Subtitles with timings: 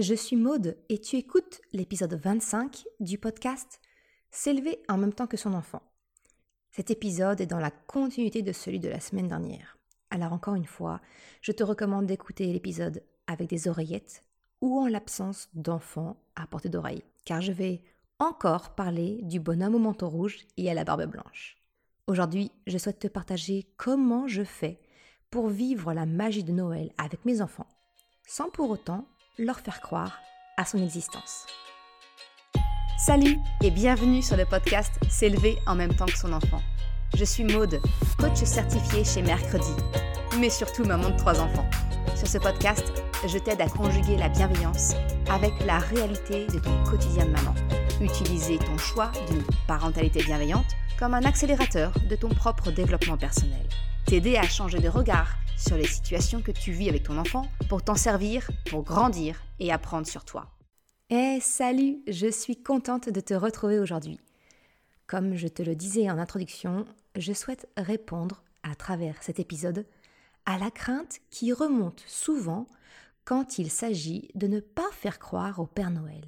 [0.00, 3.80] je suis Maude et tu écoutes l'épisode 25 du podcast
[4.30, 5.82] S'élever en même temps que son enfant.
[6.70, 9.76] Cet épisode est dans la continuité de celui de la semaine dernière.
[10.10, 11.00] Alors encore une fois,
[11.42, 14.22] je te recommande d'écouter l'épisode avec des oreillettes
[14.60, 17.82] ou en l'absence d'enfants à portée d'oreille, car je vais
[18.20, 21.56] encore parler du bonhomme au manteau rouge et à la barbe blanche.
[22.06, 24.78] Aujourd'hui, je souhaite te partager comment je fais
[25.30, 27.68] pour vivre la magie de Noël avec mes enfants,
[28.26, 29.08] sans pour autant
[29.38, 30.20] leur faire croire
[30.56, 31.46] à son existence.
[32.98, 36.60] Salut et bienvenue sur le podcast S'élever en même temps que son enfant.
[37.16, 37.80] Je suis Maude,
[38.18, 39.72] coach certifié chez Mercredi,
[40.40, 41.68] mais surtout maman de trois enfants.
[42.16, 42.92] Sur ce podcast,
[43.26, 44.94] je t'aide à conjuguer la bienveillance
[45.30, 47.54] avec la réalité de ton quotidien de maman.
[48.00, 53.66] Utiliser ton choix d'une parentalité bienveillante comme un accélérateur de ton propre développement personnel.
[54.04, 57.82] T'aider à changer de regard sur les situations que tu vis avec ton enfant pour
[57.82, 60.46] t'en servir, pour grandir et apprendre sur toi.
[61.10, 64.20] Eh salut, je suis contente de te retrouver aujourd'hui.
[65.06, 66.84] Comme je te le disais en introduction,
[67.16, 69.86] je souhaite répondre à travers cet épisode
[70.46, 72.66] à la crainte qui remonte souvent
[73.24, 76.24] quand il s'agit de ne pas faire croire au Père Noël.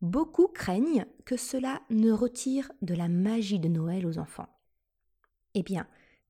[0.00, 4.48] Beaucoup craignent que cela ne retire de la magie de Noël aux enfants.
[5.54, 5.86] Eh bien,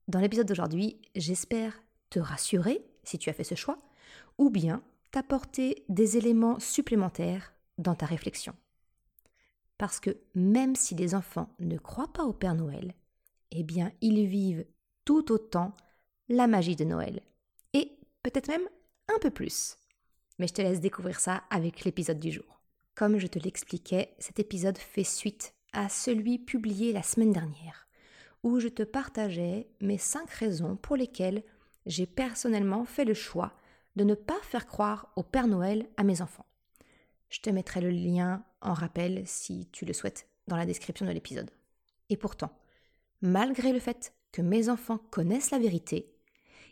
[0.09, 3.79] dans l'épisode d'aujourd'hui, j'espère te rassurer si tu as fait ce choix,
[4.39, 8.55] ou bien t'apporter des éléments supplémentaires dans ta réflexion.
[9.77, 12.95] Parce que même si les enfants ne croient pas au Père Noël,
[13.51, 14.67] eh bien ils vivent
[15.05, 15.73] tout autant
[16.29, 17.23] la magie de Noël.
[17.73, 18.69] Et peut-être même
[19.09, 19.77] un peu plus.
[20.39, 22.61] Mais je te laisse découvrir ça avec l'épisode du jour.
[22.95, 27.88] Comme je te l'expliquais, cet épisode fait suite à celui publié la semaine dernière
[28.43, 31.43] où je te partageais mes cinq raisons pour lesquelles
[31.87, 33.53] j'ai personnellement fait le choix
[33.97, 36.47] de ne pas faire croire au Père Noël à mes enfants.
[37.31, 41.11] Je te mettrai le lien en rappel si tu le souhaites dans la description de
[41.11, 41.51] l'épisode.
[42.09, 42.51] Et pourtant,
[43.21, 46.15] malgré le fait que mes enfants connaissent la vérité,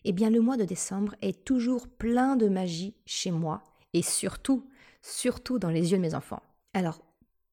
[0.05, 4.69] eh bien le mois de décembre est toujours plein de magie chez moi et surtout,
[5.03, 6.43] surtout dans les yeux de mes enfants.
[6.75, 7.01] Alors,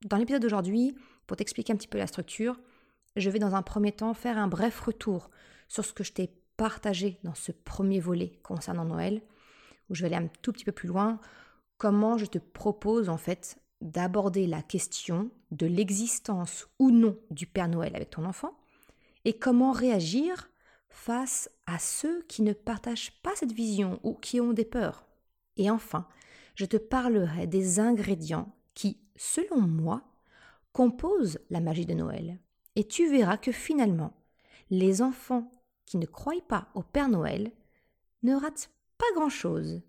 [0.06, 0.96] dans l'épisode d'aujourd'hui,
[1.26, 2.60] pour t'expliquer un petit peu la structure,
[3.16, 5.30] je vais dans un premier temps faire un bref retour
[5.68, 9.22] sur ce que je t'ai partagé dans ce premier volet concernant Noël,
[9.90, 11.20] où je vais aller un tout petit peu plus loin,
[11.78, 17.68] comment je te propose en fait d'aborder la question de l'existence ou non du Père
[17.68, 18.58] Noël avec ton enfant,
[19.26, 20.50] et comment réagir
[20.90, 25.06] face à ceux qui ne partagent pas cette vision ou qui ont des peurs.
[25.58, 26.08] Et enfin,
[26.56, 30.04] je te parlerai des ingrédients qui, selon moi,
[30.72, 32.40] composent la magie de Noël
[32.76, 34.14] et tu verras que finalement,
[34.70, 35.52] les enfants
[35.86, 37.52] qui ne croient pas au Père Noël
[38.24, 39.82] ne ratent pas grand-chose.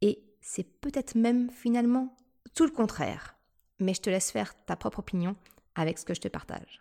[0.00, 2.16] Et c'est peut-être même finalement
[2.54, 3.36] tout le contraire.
[3.78, 5.36] Mais je te laisse faire ta propre opinion
[5.74, 6.80] avec ce que je te partage.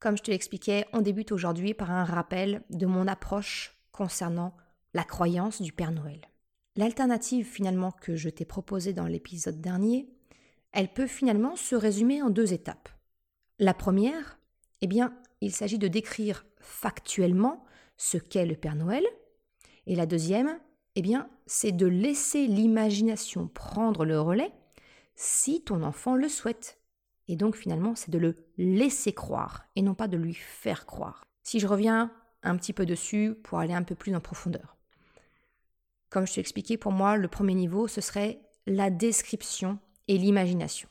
[0.00, 4.56] Comme je te l'expliquais, on débute aujourd'hui par un rappel de mon approche concernant
[4.94, 6.20] la croyance du Père Noël.
[6.76, 10.08] L'alternative finalement que je t'ai proposée dans l'épisode dernier,
[10.72, 12.88] elle peut finalement se résumer en deux étapes.
[13.58, 14.38] La première,
[14.82, 17.64] eh bien, il s'agit de décrire factuellement
[17.96, 19.04] ce qu'est le Père Noël.
[19.86, 20.58] Et la deuxième,
[20.96, 24.52] eh bien, c'est de laisser l'imagination prendre le relais
[25.14, 26.80] si ton enfant le souhaite.
[27.28, 31.24] Et donc finalement, c'est de le laisser croire et non pas de lui faire croire.
[31.44, 32.12] Si je reviens
[32.42, 34.76] un petit peu dessus pour aller un peu plus en profondeur.
[36.10, 39.78] Comme je t'ai expliqué, pour moi, le premier niveau, ce serait la description
[40.08, 40.88] et l'imagination.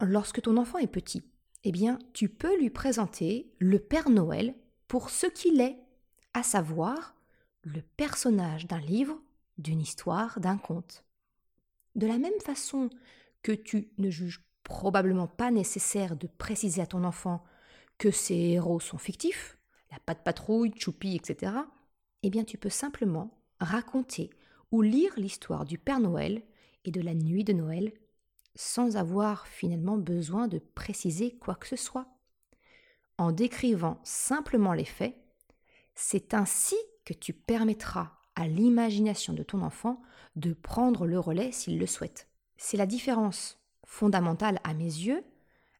[0.00, 1.22] Lorsque ton enfant est petit,
[1.64, 4.54] eh bien, tu peux lui présenter le Père Noël
[4.86, 5.78] pour ce qu'il est,
[6.34, 7.14] à savoir
[7.62, 9.18] le personnage d'un livre,
[9.56, 11.04] d'une histoire, d'un conte.
[11.94, 12.90] De la même façon
[13.42, 17.42] que tu ne juges probablement pas nécessaire de préciser à ton enfant
[17.98, 19.56] que ses héros sont fictifs,
[19.90, 21.52] la patte patrouille, Choupi, etc.,
[22.22, 24.30] eh bien tu peux simplement raconter
[24.72, 26.42] ou lire l'histoire du Père Noël
[26.84, 27.92] et de la nuit de Noël
[28.54, 32.06] sans avoir finalement besoin de préciser quoi que ce soit.
[33.18, 35.16] En décrivant simplement les faits,
[35.94, 40.02] c'est ainsi que tu permettras à l'imagination de ton enfant
[40.36, 42.28] de prendre le relais s'il le souhaite.
[42.56, 45.24] C'est la différence fondamentale à mes yeux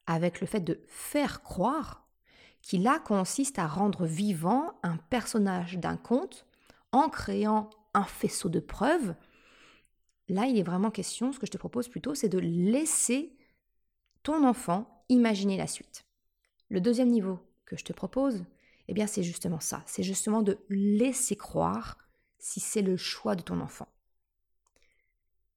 [0.07, 2.07] avec le fait de faire croire
[2.63, 6.47] qui là consiste à rendre vivant un personnage d'un conte
[6.93, 9.15] en créant un faisceau de preuves
[10.29, 13.37] Là, il est vraiment question, ce que je te propose plutôt, c'est de laisser
[14.23, 16.07] ton enfant imaginer la suite.
[16.71, 18.45] Le deuxième niveau que je te propose,
[18.89, 19.83] eh bien, c'est justement ça.
[19.87, 21.99] C'est justement de laisser croire
[22.39, 23.89] si c'est le choix de ton enfant.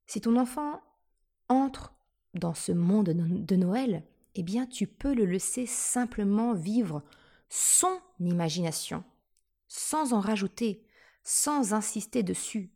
[0.05, 0.81] Si ton enfant
[1.49, 1.93] entre
[2.33, 4.03] dans ce monde de Noël,
[4.35, 7.03] eh bien tu peux le laisser simplement vivre
[7.49, 9.03] son imagination,
[9.67, 10.85] sans en rajouter,
[11.23, 12.71] sans insister dessus.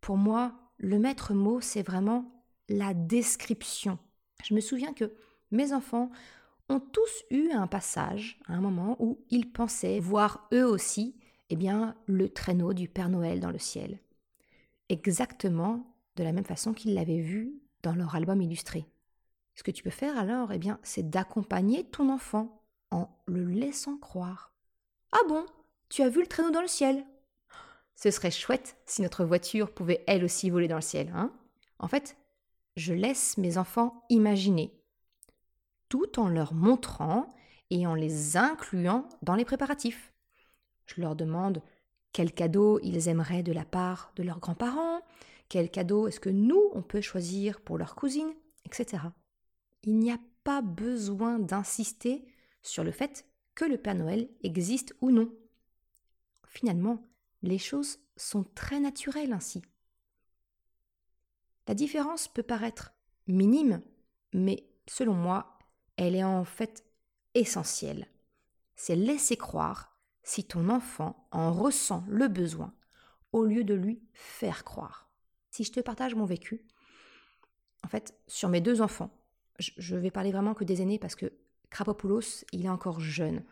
[0.00, 3.98] Pour moi, le maître mot, c'est vraiment la description.
[4.44, 5.12] Je me souviens que
[5.50, 6.10] mes enfants
[6.68, 11.16] ont tous eu un passage, un moment où ils pensaient voir eux aussi,
[11.50, 14.00] eh bien, le traîneau du Père Noël dans le ciel.
[14.88, 18.86] Exactement de la même façon qu'ils l'avaient vu dans leur album illustré.
[19.54, 23.96] Ce que tu peux faire alors, eh bien, c'est d'accompagner ton enfant en le laissant
[23.96, 24.52] croire.
[25.12, 25.46] Ah bon,
[25.88, 27.04] tu as vu le traîneau dans le ciel?
[27.96, 31.32] Ce serait chouette si notre voiture pouvait elle aussi voler dans le ciel, hein
[31.78, 32.16] En fait,
[32.76, 34.72] je laisse mes enfants imaginer,
[35.88, 37.34] tout en leur montrant
[37.70, 40.12] et en les incluant dans les préparatifs.
[40.84, 41.62] Je leur demande
[42.12, 45.00] quel cadeau ils aimeraient de la part de leurs grands-parents,
[45.48, 48.32] quel cadeau est-ce que nous, on peut choisir pour leur cousine,
[48.64, 49.02] etc.
[49.84, 52.26] Il n'y a pas besoin d'insister
[52.62, 55.32] sur le fait que le Père Noël existe ou non.
[56.46, 57.02] Finalement,
[57.46, 59.62] les choses sont très naturelles ainsi.
[61.68, 62.92] La différence peut paraître
[63.26, 63.82] minime,
[64.32, 65.58] mais selon moi,
[65.96, 66.84] elle est en fait
[67.34, 68.06] essentielle.
[68.76, 72.74] C'est laisser croire si ton enfant en ressent le besoin
[73.32, 75.08] au lieu de lui faire croire.
[75.50, 76.66] Si je te partage mon vécu,
[77.84, 79.10] en fait, sur mes deux enfants,
[79.58, 81.32] je vais parler vraiment que des aînés parce que
[81.70, 83.44] Krapopoulos, il est encore jeune.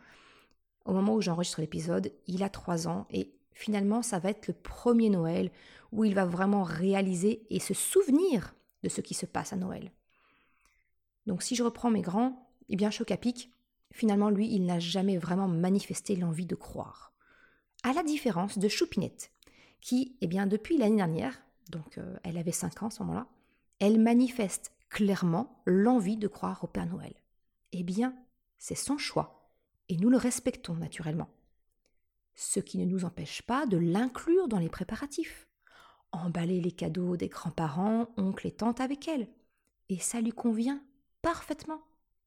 [0.85, 4.53] Au moment où j'enregistre l'épisode, il a trois ans et finalement, ça va être le
[4.53, 5.51] premier Noël
[5.91, 8.53] où il va vraiment réaliser et se souvenir
[8.83, 9.91] de ce qui se passe à Noël.
[11.25, 13.49] Donc si je reprends mes grands, eh bien choc à pic,
[13.91, 17.13] finalement lui, il n'a jamais vraiment manifesté l'envie de croire.
[17.83, 19.31] À la différence de Choupinette,
[19.81, 21.41] qui, eh bien depuis l'année dernière,
[21.71, 23.27] donc euh, elle avait 5 ans à ce moment-là,
[23.79, 27.13] elle manifeste clairement l'envie de croire au Père Noël.
[27.71, 28.15] Eh bien,
[28.57, 29.49] c'est son choix,
[29.89, 31.29] et nous le respectons naturellement.
[32.35, 35.47] Ce qui ne nous empêche pas de l'inclure dans les préparatifs
[36.15, 39.27] emballer les cadeaux des grands-parents, oncles et tantes avec elle.
[39.89, 40.81] Et ça lui convient
[41.21, 41.81] parfaitement.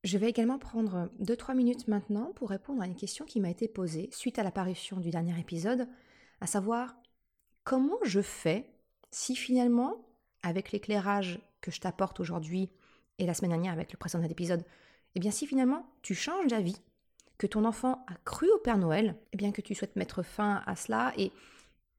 [0.04, 3.66] Je vais également prendre 2-3 minutes maintenant pour répondre à une question qui m'a été
[3.66, 5.88] posée suite à l'apparition du dernier épisode,
[6.40, 6.94] à savoir
[7.64, 8.70] comment je fais
[9.10, 10.04] si finalement,
[10.42, 12.70] avec l'éclairage que je t'apporte aujourd'hui
[13.18, 14.64] et la semaine dernière avec le précédent épisode,
[15.14, 16.80] eh bien si finalement tu changes d'avis,
[17.38, 20.62] que ton enfant a cru au Père Noël, eh bien que tu souhaites mettre fin
[20.66, 21.32] à cela et,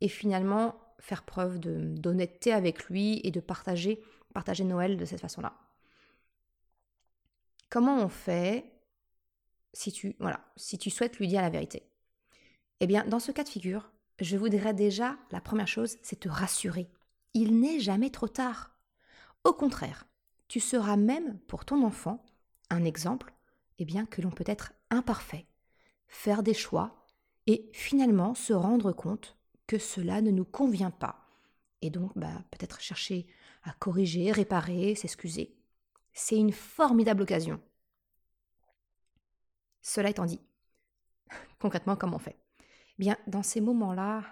[0.08, 4.04] finalement faire preuve d'honnêteté avec lui et de partager,
[4.34, 5.54] partager Noël de cette façon-là.
[7.70, 8.66] Comment on fait
[9.74, 11.84] si tu, voilà, si tu souhaites lui dire la vérité?
[12.82, 16.30] Eh bien, dans ce cas de figure, je voudrais déjà, la première chose, c'est te
[16.30, 16.90] rassurer.
[17.34, 18.76] Il n'est jamais trop tard.
[19.44, 20.06] Au contraire,
[20.48, 22.26] tu seras même pour ton enfant
[22.70, 23.34] un exemple,
[23.80, 25.48] eh bien que l'on peut être imparfait,
[26.08, 27.06] faire des choix
[27.48, 31.26] et finalement se rendre compte que cela ne nous convient pas.
[31.82, 33.26] Et donc, bah, peut-être chercher
[33.64, 35.56] à corriger, réparer, s'excuser.
[36.14, 37.62] C'est une formidable occasion.
[39.82, 40.42] Cela étant dit,
[41.60, 42.38] concrètement, comment on fait?
[42.98, 44.24] Bien, dans ces moments-là,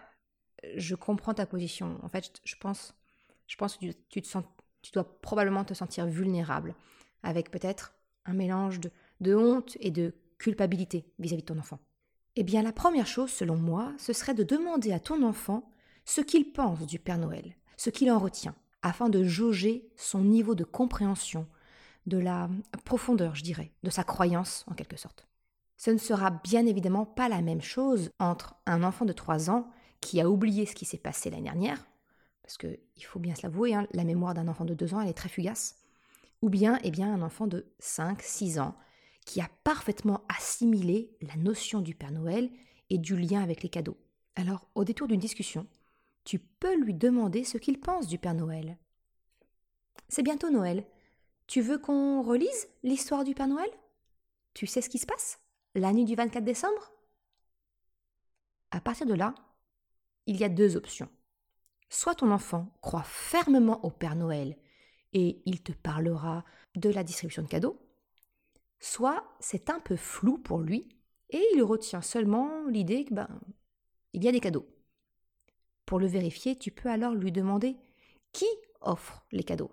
[0.75, 1.99] je comprends ta position.
[2.03, 2.93] En fait, je pense,
[3.47, 4.37] je pense que tu, te
[4.81, 6.75] tu dois probablement te sentir vulnérable,
[7.23, 7.93] avec peut-être
[8.25, 11.79] un mélange de, de honte et de culpabilité vis à -vis de ton enfant.
[12.35, 15.71] Eh bien, la première chose, selon moi, ce serait de demander à ton enfant
[16.05, 20.55] ce qu'il pense du Père Noël, ce qu'il en retient, afin de jauger son niveau
[20.55, 21.47] de compréhension,
[22.05, 22.49] de la
[22.85, 25.27] profondeur, je dirais, de sa croyance en quelque sorte.
[25.77, 29.67] Ce ne sera bien évidemment pas la même chose entre un enfant de 3 ans
[29.99, 31.85] qui a oublié ce qui s'est passé l'année dernière,
[32.41, 35.09] parce qu'il faut bien se l'avouer, hein, la mémoire d'un enfant de 2 ans, elle
[35.09, 35.75] est très fugace,
[36.41, 38.75] ou bien, eh bien un enfant de 5, 6 ans
[39.27, 42.49] qui a parfaitement assimilé la notion du Père Noël
[42.89, 43.97] et du lien avec les cadeaux.
[44.37, 45.67] Alors, au détour d'une discussion,
[46.23, 48.77] tu peux lui demander ce qu'il pense du Père Noël.
[50.07, 50.87] C'est bientôt Noël.
[51.45, 53.69] Tu veux qu'on relise l'histoire du Père Noël?
[54.53, 55.39] Tu sais ce qui se passe?
[55.75, 56.93] La nuit du 24 décembre?
[58.71, 59.35] À partir de là,
[60.25, 61.09] il y a deux options.
[61.89, 64.57] Soit ton enfant croit fermement au Père Noël
[65.11, 67.77] et il te parlera de la distribution de cadeaux,
[68.79, 70.87] soit c'est un peu flou pour lui
[71.29, 73.27] et il retient seulement l'idée que ben,
[74.13, 74.67] il y a des cadeaux.
[75.85, 77.77] Pour le vérifier, tu peux alors lui demander
[78.31, 78.47] qui
[78.81, 79.71] offre les cadeaux.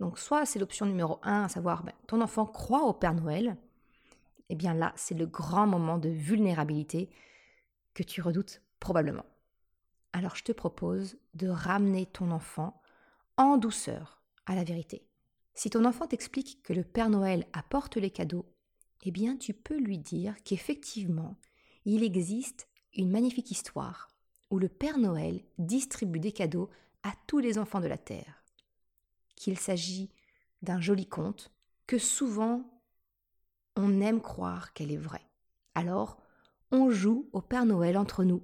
[0.00, 3.56] Donc soit c'est l'option numéro 1, à savoir ben, ton enfant croit au Père Noël,
[4.48, 7.10] et eh bien là c'est le grand moment de vulnérabilité
[7.94, 9.24] que tu redoutes probablement.
[10.12, 12.82] Alors je te propose de ramener ton enfant
[13.36, 15.06] en douceur à la vérité.
[15.54, 18.46] Si ton enfant t'explique que le Père Noël apporte les cadeaux,
[19.04, 21.36] eh bien tu peux lui dire qu'effectivement,
[21.84, 24.08] il existe une magnifique histoire
[24.50, 26.70] où le Père Noël distribue des cadeaux
[27.02, 28.44] à tous les enfants de la Terre.
[29.34, 30.10] Qu'il s'agit
[30.62, 31.52] d'un joli conte
[31.86, 32.62] que souvent
[33.76, 35.26] on aime croire qu'elle est vraie.
[35.74, 36.22] Alors,
[36.70, 38.42] on joue au Père Noël entre nous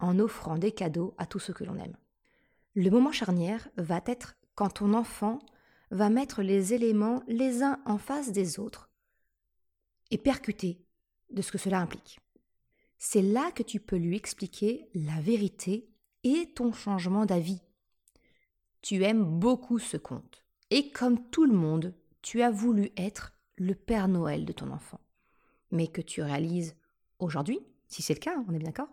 [0.00, 1.96] en offrant des cadeaux à tous ceux que l'on aime.
[2.74, 5.38] Le moment charnière va être quand ton enfant
[5.94, 8.90] va mettre les éléments les uns en face des autres
[10.10, 10.84] et percuter
[11.30, 12.18] de ce que cela implique.
[12.98, 15.88] C'est là que tu peux lui expliquer la vérité
[16.24, 17.60] et ton changement d'avis.
[18.82, 23.74] Tu aimes beaucoup ce conte, et comme tout le monde, tu as voulu être le
[23.74, 25.00] Père Noël de ton enfant.
[25.70, 26.74] Mais que tu réalises
[27.20, 28.90] aujourd'hui, si c'est le cas, on est bien d'accord,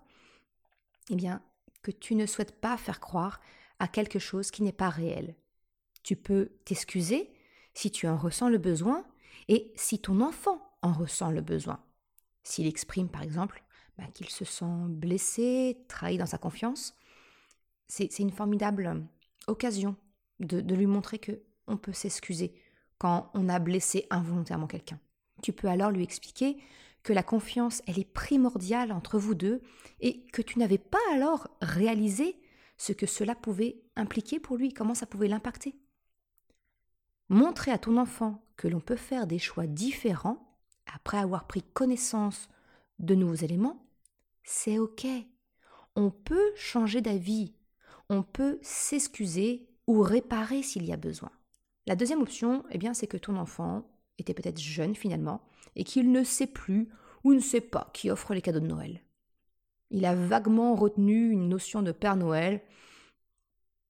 [1.10, 1.42] eh bien,
[1.82, 3.42] que tu ne souhaites pas faire croire
[3.80, 5.36] à quelque chose qui n'est pas réel.
[6.04, 7.30] Tu peux t'excuser
[7.74, 9.06] si tu en ressens le besoin
[9.48, 11.80] et si ton enfant en ressent le besoin.
[12.44, 13.64] S'il exprime par exemple
[13.98, 16.96] bah, qu'il se sent blessé, trahi dans sa confiance,
[17.88, 19.06] c'est une formidable
[19.48, 19.96] occasion
[20.40, 22.54] de, de lui montrer que on peut s'excuser
[22.98, 25.00] quand on a blessé involontairement quelqu'un.
[25.42, 26.58] Tu peux alors lui expliquer
[27.04, 29.62] que la confiance, elle est primordiale entre vous deux
[30.00, 32.36] et que tu n'avais pas alors réalisé
[32.78, 35.76] ce que cela pouvait impliquer pour lui, comment ça pouvait l'impacter.
[37.32, 40.54] Montrer à ton enfant que l'on peut faire des choix différents
[40.94, 42.50] après avoir pris connaissance
[43.00, 43.86] de nouveaux éléments,
[44.44, 45.08] c'est OK.
[45.96, 47.54] On peut changer d'avis,
[48.10, 51.32] on peut s'excuser ou réparer s'il y a besoin.
[51.88, 55.42] La deuxième option, eh bien, c'est que ton enfant était peut-être jeune finalement
[55.78, 56.90] et qu'il ne sait plus
[57.24, 59.06] ou ne sait pas qui offre les cadeaux de Noël.
[59.90, 62.62] Il a vaguement retenu une notion de Père Noël,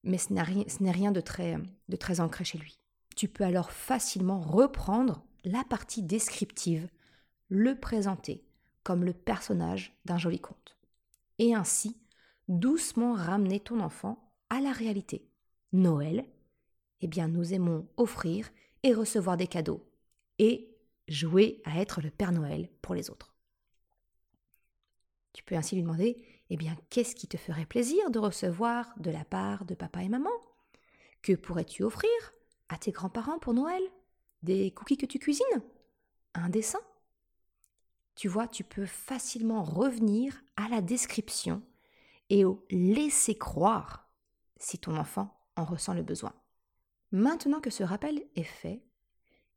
[0.04, 1.58] mais ce n'est rien, de, très,
[1.88, 2.78] de très ancré chez lui.
[3.14, 6.88] Tu peux alors facilement reprendre la partie descriptive,
[7.48, 8.44] le présenter
[8.82, 10.76] comme le personnage d'un joli conte,
[11.38, 11.96] et ainsi
[12.48, 15.28] doucement ramener ton enfant à la réalité.
[15.72, 16.24] Noël,
[17.00, 18.50] eh bien nous aimons offrir
[18.82, 19.88] et recevoir des cadeaux,
[20.38, 20.76] et
[21.08, 23.34] jouer à être le Père Noël pour les autres.
[25.32, 29.10] Tu peux ainsi lui demander, eh bien, qu'est-ce qui te ferait plaisir de recevoir de
[29.10, 30.30] la part de papa et maman?
[31.22, 32.10] Que pourrais-tu offrir?
[32.72, 33.82] À tes grands-parents pour Noël?
[34.42, 35.62] Des cookies que tu cuisines?
[36.34, 36.80] Un dessin?
[38.14, 41.62] Tu vois, tu peux facilement revenir à la description
[42.30, 44.10] et au laisser croire
[44.56, 46.32] si ton enfant en ressent le besoin.
[47.10, 48.82] Maintenant que ce rappel est fait,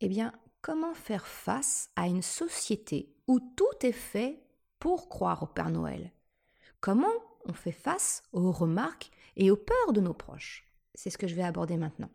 [0.01, 4.43] eh bien, comment faire face à une société où tout est fait
[4.79, 6.11] pour croire au Père Noël?
[6.81, 7.13] Comment
[7.45, 10.69] on fait face aux remarques et aux peurs de nos proches?
[10.93, 12.09] C'est ce que je vais aborder maintenant.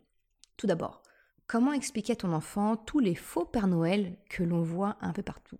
[0.57, 1.01] Tout d'abord,
[1.47, 5.23] comment expliquer à ton enfant tous les faux Père Noël que l'on voit un peu
[5.23, 5.57] partout?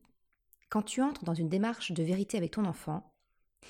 [0.69, 3.13] Quand tu entres dans une démarche de vérité avec ton enfant,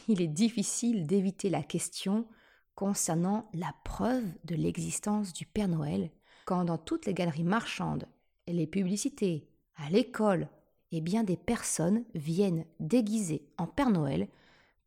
[0.08, 2.28] il est difficile d'éviter la question
[2.76, 6.12] concernant la preuve de l'existence du Père Noël,
[6.46, 8.08] quand dans toutes les galeries marchandes,
[8.48, 10.48] les publicités, à l'école,
[10.92, 14.28] eh bien des personnes viennent déguisées en Père Noël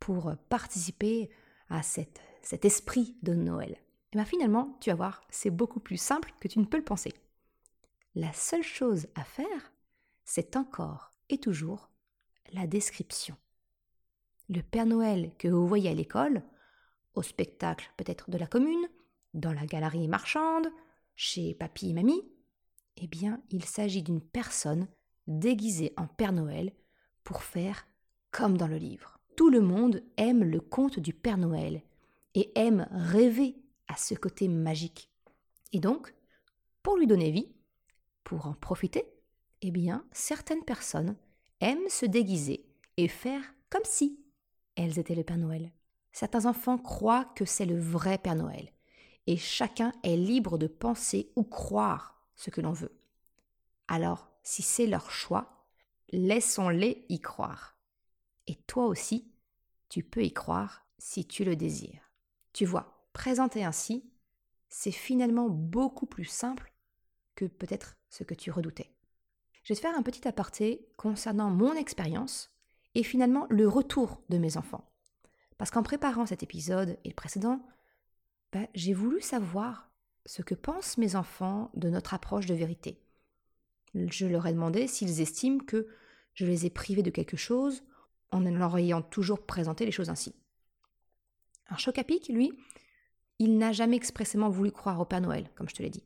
[0.00, 1.30] pour participer
[1.68, 3.76] à cet esprit de Noël.
[4.14, 6.76] Et eh bien finalement, tu vas voir, c'est beaucoup plus simple que tu ne peux
[6.76, 7.12] le penser.
[8.14, 9.72] La seule chose à faire,
[10.24, 11.90] c'est encore et toujours
[12.52, 13.36] la description.
[14.48, 16.44] Le Père Noël que vous voyez à l'école,
[17.14, 18.88] au spectacle peut-être de la commune,
[19.32, 20.68] dans la galerie marchande,
[21.16, 22.22] chez papy et mamie,
[22.98, 24.86] eh bien, il s'agit d'une personne
[25.26, 26.72] déguisée en Père Noël
[27.24, 27.84] pour faire
[28.30, 29.18] comme dans le livre.
[29.36, 31.82] Tout le monde aime le conte du Père Noël
[32.34, 33.56] et aime rêver
[33.88, 35.10] à ce côté magique.
[35.72, 36.14] Et donc,
[36.82, 37.52] pour lui donner vie,
[38.22, 39.04] pour en profiter,
[39.62, 41.16] eh bien, certaines personnes
[41.60, 44.20] aiment se déguiser et faire comme si
[44.76, 45.72] elles étaient le Père Noël.
[46.12, 48.72] Certains enfants croient que c'est le vrai Père Noël,
[49.26, 52.96] et chacun est libre de penser ou croire ce que l'on veut.
[53.88, 55.66] Alors, si c'est leur choix,
[56.10, 57.76] laissons-les y croire.
[58.46, 59.32] Et toi aussi,
[59.88, 62.10] tu peux y croire si tu le désires.
[62.52, 64.04] Tu vois, présenter ainsi,
[64.68, 66.74] c'est finalement beaucoup plus simple
[67.34, 68.92] que peut-être ce que tu redoutais.
[69.62, 72.54] Je vais te faire un petit aparté concernant mon expérience
[72.94, 74.92] et finalement le retour de mes enfants.
[75.56, 77.64] Parce qu'en préparant cet épisode et le précédent,
[78.52, 79.90] bah, j'ai voulu savoir
[80.26, 83.00] ce que pensent mes enfants de notre approche de vérité.
[83.94, 85.88] Je leur ai demandé s'ils estiment que
[86.34, 87.84] je les ai privés de quelque chose
[88.32, 90.34] en leur ayant toujours présenté les choses ainsi.
[91.66, 92.52] Alors Chocapic, lui,
[93.38, 96.04] il n'a jamais expressément voulu croire au Père Noël, comme je te l'ai dit.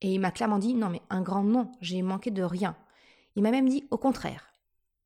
[0.00, 2.76] Et il m'a clairement dit non mais un grand non, j'ai manqué de rien.
[3.36, 4.52] Il m'a même dit au contraire.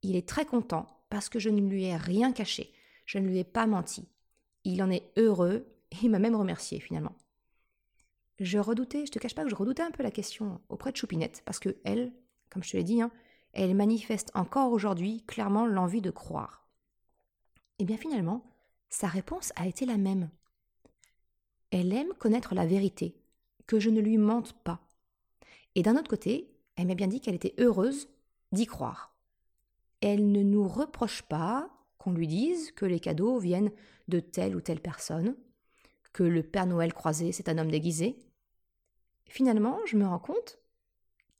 [0.02, 2.72] Il est très content parce que je ne lui ai rien caché,
[3.06, 4.08] je ne lui ai pas menti.
[4.64, 7.14] Il en est heureux et il m'a même remercié finalement.
[8.38, 10.96] Je redoutais, je te cache pas que je redoutais un peu la question auprès de
[10.96, 12.12] Choupinette parce que elle,
[12.50, 13.10] comme je te l'ai dit, hein,
[13.52, 16.66] elle manifeste encore aujourd'hui clairement l'envie de croire.
[17.78, 18.44] Et eh bien finalement,
[18.88, 20.30] sa réponse a été la même.
[21.72, 23.16] Elle aime connaître la vérité,
[23.66, 24.86] que je ne lui mente pas.
[25.74, 28.08] Et d'un autre côté, elle m'a bien dit qu'elle était heureuse
[28.52, 29.16] d'y croire.
[30.02, 33.72] Elle ne nous reproche pas qu'on lui dise que les cadeaux viennent
[34.08, 35.34] de telle ou telle personne,
[36.12, 38.18] que le Père Noël croisé, c'est un homme déguisé.
[39.30, 40.58] Finalement, je me rends compte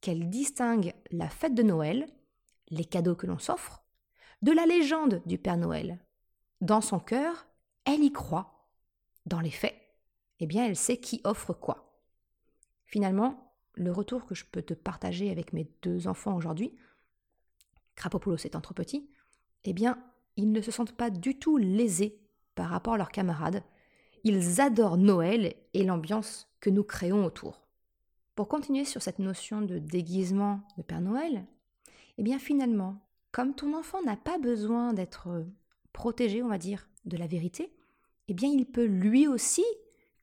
[0.00, 2.08] qu'elle distingue la fête de Noël,
[2.70, 3.84] les cadeaux que l'on s'offre,
[4.40, 5.98] de la légende du Père Noël.
[6.62, 7.46] Dans son cœur,
[7.84, 8.66] elle y croit.
[9.26, 9.81] Dans les faits,
[10.42, 11.96] eh bien, elle sait qui offre quoi.
[12.84, 16.75] Finalement, le retour que je peux te partager avec mes deux enfants aujourd'hui,
[17.94, 19.08] Krapopoulos étant trop petit,
[19.64, 20.02] eh bien,
[20.37, 22.20] ils ne se sentent pas du tout lésés
[22.56, 23.62] par rapport à leurs camarades.
[24.25, 27.62] Ils adorent Noël et l'ambiance que nous créons autour.
[28.34, 31.46] Pour continuer sur cette notion de déguisement de Père Noël,
[32.18, 35.46] eh bien finalement, comme ton enfant n'a pas besoin d'être
[35.92, 37.72] protégé, on va dire, de la vérité,
[38.26, 39.64] eh bien il peut lui aussi,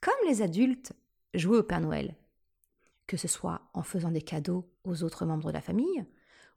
[0.02, 0.94] comme les adultes,
[1.34, 2.16] jouer au Père Noël.
[3.08, 6.06] Que ce soit en faisant des cadeaux aux autres membres de la famille,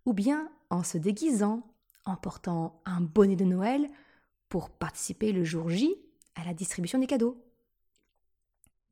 [0.04, 3.88] ou bien en se déguisant en portant un bonnet de Noël
[4.48, 5.94] pour participer le jour J
[6.34, 7.42] à la distribution des cadeaux.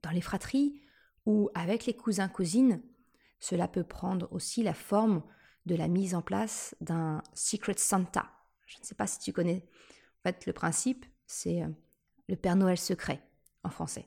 [0.02, 0.80] Dans les fratries
[1.26, 2.82] ou avec les cousins-cousines,
[3.40, 5.22] cela peut prendre aussi la forme
[5.66, 8.30] de la mise en place d'un Secret Santa.
[8.66, 9.66] Je ne sais pas si tu connais.
[10.20, 11.68] En fait, le principe, c'est euh,
[12.28, 13.22] le Père Noël secret
[13.62, 14.06] en français.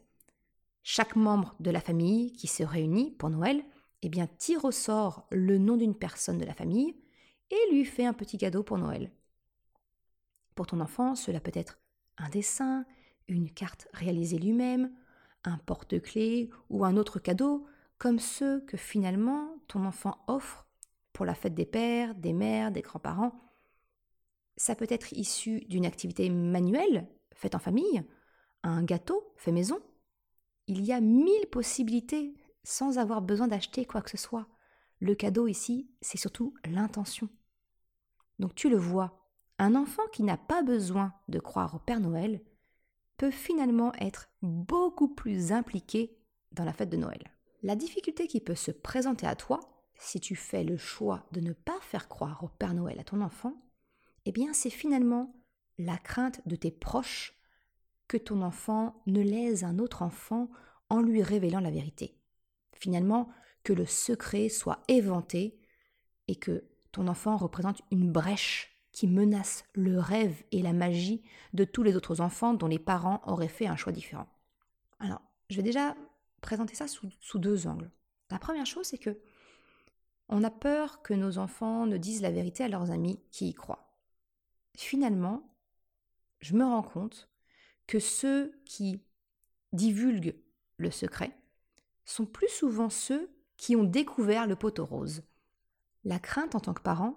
[0.83, 3.63] Chaque membre de la famille qui se réunit pour Noël,
[4.01, 6.95] eh bien, tire au sort le nom d'une personne de la famille
[7.49, 9.09] et lui fait un petit cadeau pour Noël.
[10.55, 11.79] Pour ton enfant, cela peut être
[12.17, 12.85] un dessin,
[13.29, 14.91] une carte réalisée lui-même,
[15.45, 17.65] un porte-clés ou un autre cadeau,
[17.97, 20.67] comme ceux que finalement ton enfant offre
[21.13, 23.33] pour la fête des pères, des mères, des grands-parents.
[24.57, 28.03] Ça peut être issu d'une activité manuelle faite en famille,
[28.63, 29.79] un gâteau fait maison.
[30.67, 34.47] Il y a mille possibilités sans avoir besoin d'acheter quoi que ce soit.
[34.99, 37.27] Le cadeau ici, c'est surtout l'intention.
[38.39, 39.19] Donc tu le vois,
[39.59, 42.41] un enfant qui n'a pas besoin de croire au Père Noël
[43.17, 46.17] peut finalement être beaucoup plus impliqué
[46.51, 47.23] dans la fête de Noël.
[47.61, 49.59] La difficulté qui peut se présenter à toi,
[49.95, 53.21] si tu fais le choix de ne pas faire croire au Père Noël à ton
[53.21, 53.61] enfant,
[54.25, 55.33] eh bien c'est finalement
[55.77, 57.35] la crainte de tes proches
[58.07, 60.49] que ton enfant ne lèse un autre enfant
[60.89, 62.17] en lui révélant la vérité.
[62.73, 63.29] Finalement,
[63.63, 65.57] que le secret soit éventé
[66.27, 71.63] et que ton enfant représente une brèche qui menace le rêve et la magie de
[71.63, 74.27] tous les autres enfants dont les parents auraient fait un choix différent.
[74.99, 75.95] Alors, je vais déjà
[76.41, 77.89] présenter ça sous, sous deux angles.
[78.29, 79.19] La première chose, c'est que
[80.29, 83.53] on a peur que nos enfants ne disent la vérité à leurs amis qui y
[83.53, 83.97] croient.
[84.75, 85.55] Finalement,
[86.39, 87.29] je me rends compte
[87.87, 89.01] que ceux qui
[89.71, 90.35] divulguent
[90.77, 91.35] le secret
[92.05, 95.23] sont plus souvent ceux qui ont découvert le poteau rose.
[96.03, 97.15] La crainte en tant que parent,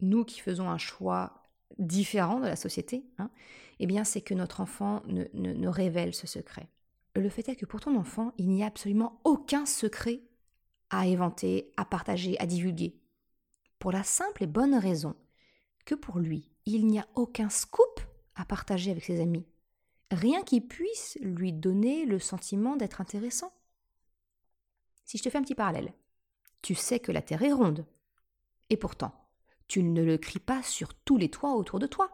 [0.00, 1.42] nous qui faisons un choix
[1.78, 3.30] différent de la société, hein,
[3.78, 6.68] eh bien c'est que notre enfant ne, révèle ce secret.
[7.16, 10.20] Le fait est que pour ton enfant, il n'y a absolument aucun secret
[10.90, 13.00] à inventer, à partager, à divulguer.
[13.78, 15.16] Pour la simple et bonne raison
[15.86, 18.00] que pour lui, il n'y a aucun scoop
[18.34, 19.46] à partager avec ses amis.
[20.10, 23.52] Rien qui puisse lui donner le sentiment d'être intéressant.
[25.04, 25.94] Si je te fais un petit parallèle,
[26.62, 27.86] tu sais que la Terre est ronde.
[28.70, 29.28] Et pourtant,
[29.68, 32.10] tu ne le cries pas sur tous les toits autour de toi.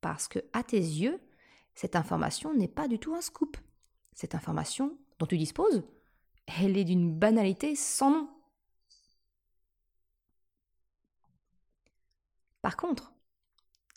[0.00, 1.20] Parce que, à tes yeux,
[1.74, 3.56] cette information n'est pas du tout un scoop.
[4.12, 5.82] Cette information dont tu disposes,
[6.46, 8.30] elle est d'une banalité sans nom.
[12.62, 13.12] Par contre,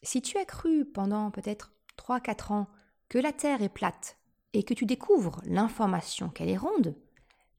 [0.03, 2.69] si tu as cru pendant peut-être 3-4 ans
[3.09, 4.17] que la Terre est plate
[4.53, 6.95] et que tu découvres l'information qu'elle est ronde,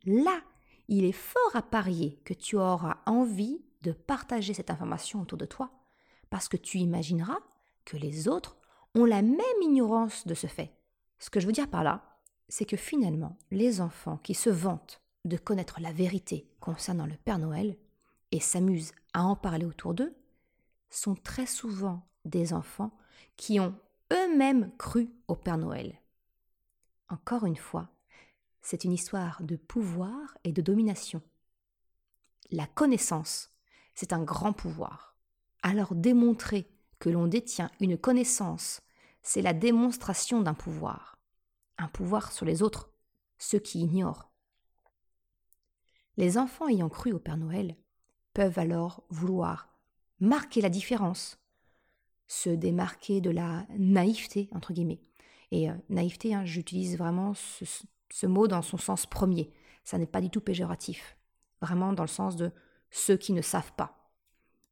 [0.05, 0.41] là,
[0.89, 5.47] il est fort à parier que tu auras envie de partager cette information autour de
[5.47, 5.71] toi,
[6.31, 7.39] parce que tu imagineras
[7.85, 8.57] que les autres
[8.95, 10.73] ont la même ignorance de ce fait.
[11.19, 15.01] Ce que je veux dire par là, c'est que finalement, les enfants qui se vantent
[15.25, 17.77] de connaître la vérité concernant le Père Noël
[18.33, 20.15] et s'amusent à en parler autour d'eux,
[20.89, 22.91] sont très souvent des enfants
[23.37, 23.75] qui ont
[24.13, 26.01] eux-mêmes cru au Père Noël.
[27.09, 27.89] Encore une fois,
[28.63, 31.23] c'est une histoire de pouvoir et de domination.
[32.51, 33.51] La connaissance,
[33.95, 35.17] c'est un grand pouvoir.
[35.63, 36.69] Alors démontrer
[36.99, 38.83] que l'on détient une connaissance,
[39.23, 41.19] c'est la démonstration d'un pouvoir.
[41.79, 42.93] Un pouvoir sur les autres,
[43.39, 44.31] ceux qui ignorent.
[46.17, 47.77] Les enfants ayant cru au Père Noël
[48.35, 49.69] peuvent alors vouloir
[50.21, 51.40] marquer la différence,
[52.31, 55.01] se démarquer de la naïveté, entre guillemets.
[55.51, 57.65] Et euh, naïveté, hein, j'utilise vraiment ce,
[58.09, 59.51] ce mot dans son sens premier.
[59.83, 61.17] Ça n'est pas du tout péjoratif.
[61.61, 62.53] Vraiment dans le sens de
[62.93, 64.13] ceux qui ne savent pas.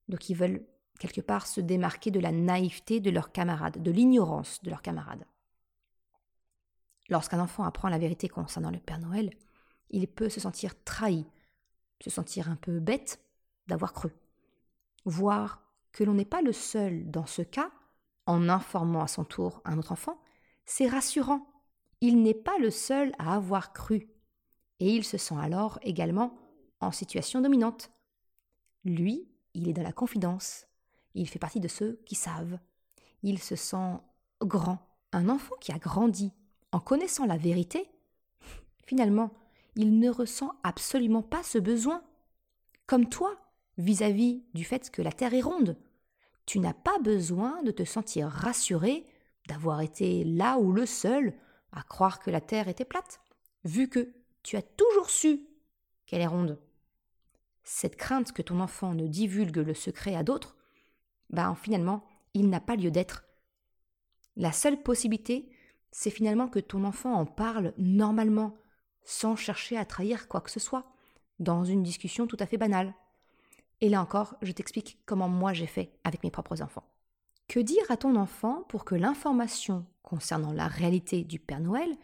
[0.09, 0.65] Donc ils veulent
[1.01, 5.27] quelque part se démarquer de la naïveté de leurs camarades, de l'ignorance de leurs camarades.
[7.09, 9.31] Lorsqu'un enfant apprend la vérité concernant le Père Noël,
[9.91, 11.27] il peut se sentir trahi,
[12.01, 13.21] se sentir un peu bête
[13.67, 14.11] d'avoir cru.
[15.05, 17.71] Voir que l'on n'est pas le seul dans ce cas,
[18.27, 20.21] en informant à son tour un autre enfant,
[20.67, 21.47] c'est rassurant.
[22.01, 24.09] Il n'est pas le seul à avoir cru.
[24.81, 26.37] Et il se sent alors également
[26.81, 27.91] en situation dominante.
[28.85, 30.67] Lui, il est dans la confidence.
[31.15, 32.59] Il fait partie de ceux qui savent.
[33.23, 33.97] Il se sent
[34.41, 34.79] grand.
[35.13, 36.33] Un enfant qui a grandi
[36.71, 37.91] en connaissant la vérité,
[38.87, 39.33] finalement,
[39.75, 42.03] il ne ressent absolument pas ce besoin.
[42.87, 43.37] Comme toi,
[43.79, 45.77] vis-à-vis du fait que la Terre est ronde.
[46.47, 49.05] Tu n'as pas besoin de te sentir rassuré
[49.49, 51.35] d'avoir été là ou le seul
[51.73, 53.21] à croire que la Terre était plate,
[53.65, 54.13] vu que
[54.43, 55.47] tu as toujours su
[56.07, 56.59] qu'elle est ronde.
[57.65, 60.57] Cette crainte que ton enfant ne divulgue le secret à d'autres,
[61.31, 63.25] ben finalement, il n'a pas lieu d'être.
[64.37, 65.51] La seule possibilité,
[65.91, 68.57] c'est finalement que ton enfant en parle normalement,
[69.05, 70.91] sans chercher à trahir quoi que ce soit,
[71.39, 72.95] dans une discussion tout à fait banale.
[73.81, 76.85] Et là encore, je t'explique comment moi j'ai fait avec mes propres enfants.
[77.47, 81.97] Que dire à ton enfant pour que l'information concernant la réalité du Père Noël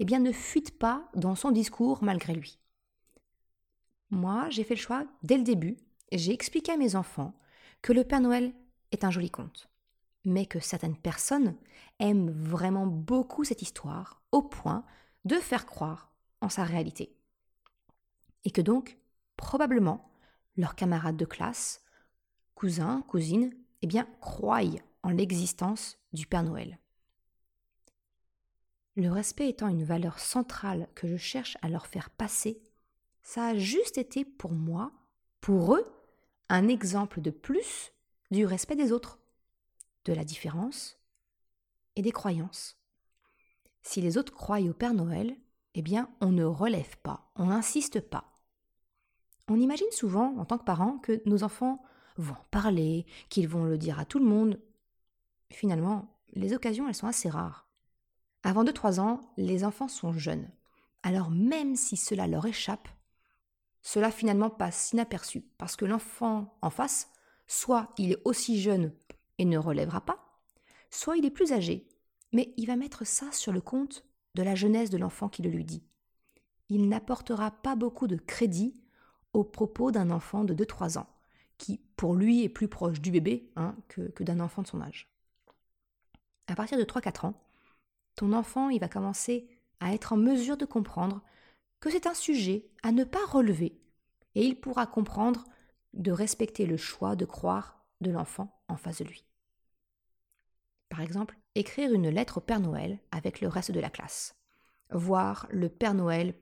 [0.00, 2.58] eh bien, ne fuite pas dans son discours malgré lui?
[4.10, 5.76] Moi, j'ai fait le choix dès le début,
[6.12, 7.34] j'ai expliqué à mes enfants
[7.82, 8.52] que le Père Noël
[8.92, 9.68] est un joli conte,
[10.24, 11.56] mais que certaines personnes
[11.98, 14.84] aiment vraiment beaucoup cette histoire au point
[15.24, 17.14] de faire croire en sa réalité.
[18.44, 18.98] Et que donc,
[19.36, 20.08] probablement,
[20.58, 21.82] leurs camarades de classe,
[22.54, 24.60] cousins, cousines, eh bien, croient
[25.02, 26.78] en l'existence du Père Noël.
[28.96, 32.60] Le respect étant une valeur centrale que je cherche à leur faire passer,
[33.22, 34.90] ça a juste été pour moi,
[35.40, 35.84] pour eux,
[36.48, 37.92] un exemple de plus
[38.32, 39.20] du respect des autres,
[40.04, 40.98] de la différence
[41.94, 42.76] et des croyances.
[43.82, 45.36] Si les autres croient au Père Noël,
[45.74, 48.27] eh bien, on ne relève pas, on n'insiste pas.
[49.48, 51.82] On imagine souvent, en tant que parent, que nos enfants
[52.16, 54.60] vont parler, qu'ils vont le dire à tout le monde.
[55.50, 57.66] Finalement, les occasions, elles sont assez rares.
[58.42, 60.50] Avant 2-3 ans, les enfants sont jeunes.
[61.02, 62.88] Alors même si cela leur échappe,
[63.82, 67.10] cela finalement passe inaperçu, parce que l'enfant en face,
[67.46, 68.92] soit il est aussi jeune
[69.38, 70.40] et ne relèvera pas,
[70.90, 71.88] soit il est plus âgé,
[72.32, 75.50] mais il va mettre ça sur le compte de la jeunesse de l'enfant qui le
[75.50, 75.84] lui dit.
[76.68, 78.74] Il n'apportera pas beaucoup de crédit
[79.44, 81.06] propos d'un enfant de 2-3 ans,
[81.58, 84.80] qui pour lui est plus proche du bébé hein, que, que d'un enfant de son
[84.80, 85.10] âge.
[86.46, 87.34] À partir de 3-4 ans,
[88.16, 89.48] ton enfant il va commencer
[89.80, 91.22] à être en mesure de comprendre
[91.80, 93.80] que c'est un sujet à ne pas relever,
[94.34, 95.44] et il pourra comprendre
[95.94, 99.24] de respecter le choix de croire de l'enfant en face de lui.
[100.88, 104.36] Par exemple, écrire une lettre au Père Noël avec le reste de la classe,
[104.90, 106.34] voir le Père Noël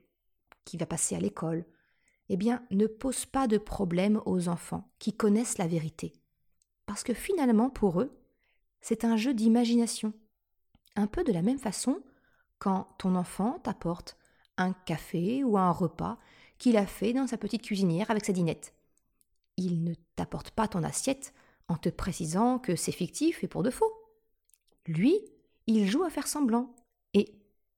[0.65, 1.65] qui va passer à l'école,
[2.29, 6.13] eh bien, ne pose pas de problème aux enfants qui connaissent la vérité.
[6.85, 8.17] Parce que finalement, pour eux,
[8.81, 10.13] c'est un jeu d'imagination.
[10.95, 12.01] Un peu de la même façon
[12.59, 14.17] quand ton enfant t'apporte
[14.57, 16.17] un café ou un repas
[16.57, 18.73] qu'il a fait dans sa petite cuisinière avec sa dinette.
[19.57, 21.33] Il ne t'apporte pas ton assiette
[21.67, 23.93] en te précisant que c'est fictif et pour de faux.
[24.87, 25.19] Lui,
[25.67, 26.73] il joue à faire semblant,
[27.13, 27.33] et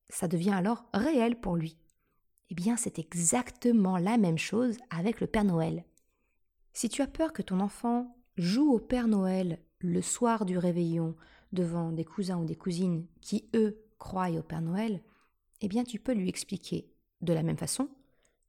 [0.10, 1.78] ça devient alors réel pour lui.
[2.50, 5.86] Eh bien, c'est exactement la même chose avec le Père Noël.
[6.74, 11.16] Si tu as peur que ton enfant joue au Père Noël le soir du réveillon
[11.52, 15.02] devant des cousins ou des cousines qui, eux, croient au Père Noël,
[15.62, 17.90] eh bien, tu peux lui expliquer, de la même façon,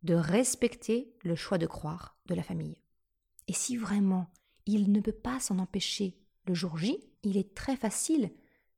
[0.03, 2.79] de respecter le choix de croire de la famille.
[3.49, 4.31] Et si vraiment
[4.67, 8.31] il ne peut pas s'en empêcher le jour J, il est très facile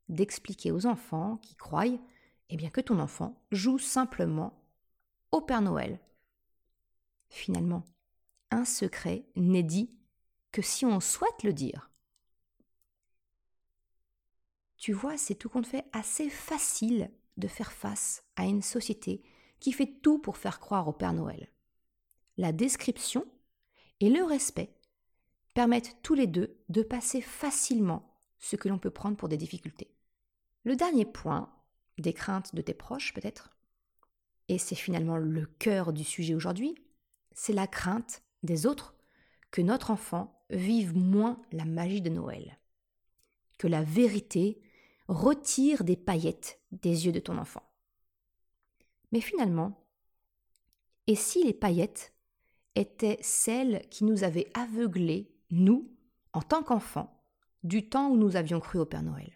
[0.09, 1.85] d'expliquer aux enfants qui croient
[2.49, 4.62] eh bien que ton enfant joue simplement
[5.33, 5.99] au Père Noël.
[7.29, 7.85] Finalement,
[8.51, 9.91] un secret n'est dit
[10.53, 11.91] que si on souhaite le dire.
[14.77, 19.23] Tu vois, c'est tout compte fait assez facile de faire face à une société
[19.59, 21.49] qui fait tout pour faire croire au Père Noël.
[22.37, 23.25] La description
[24.01, 24.75] et le respect
[25.55, 29.95] permettent tous les deux de passer facilement ce que l'on peut prendre pour des difficultés.
[30.65, 31.55] Le dernier point,
[31.99, 33.51] des craintes de tes proches peut-être,
[34.49, 36.75] et c'est finalement le cœur du sujet aujourd'hui,
[37.33, 38.95] c'est la crainte des autres
[39.51, 42.59] que notre enfant vive moins la magie de Noël,
[43.59, 44.61] que la vérité
[45.09, 47.63] retire des paillettes des yeux de ton enfant.
[49.13, 49.87] Mais finalement,
[51.07, 52.13] et si les paillettes
[52.75, 55.91] étaient celles qui nous avaient aveuglés, nous,
[56.33, 57.23] en tant qu'enfants,
[57.63, 59.33] du temps où nous avions cru au Père Noël?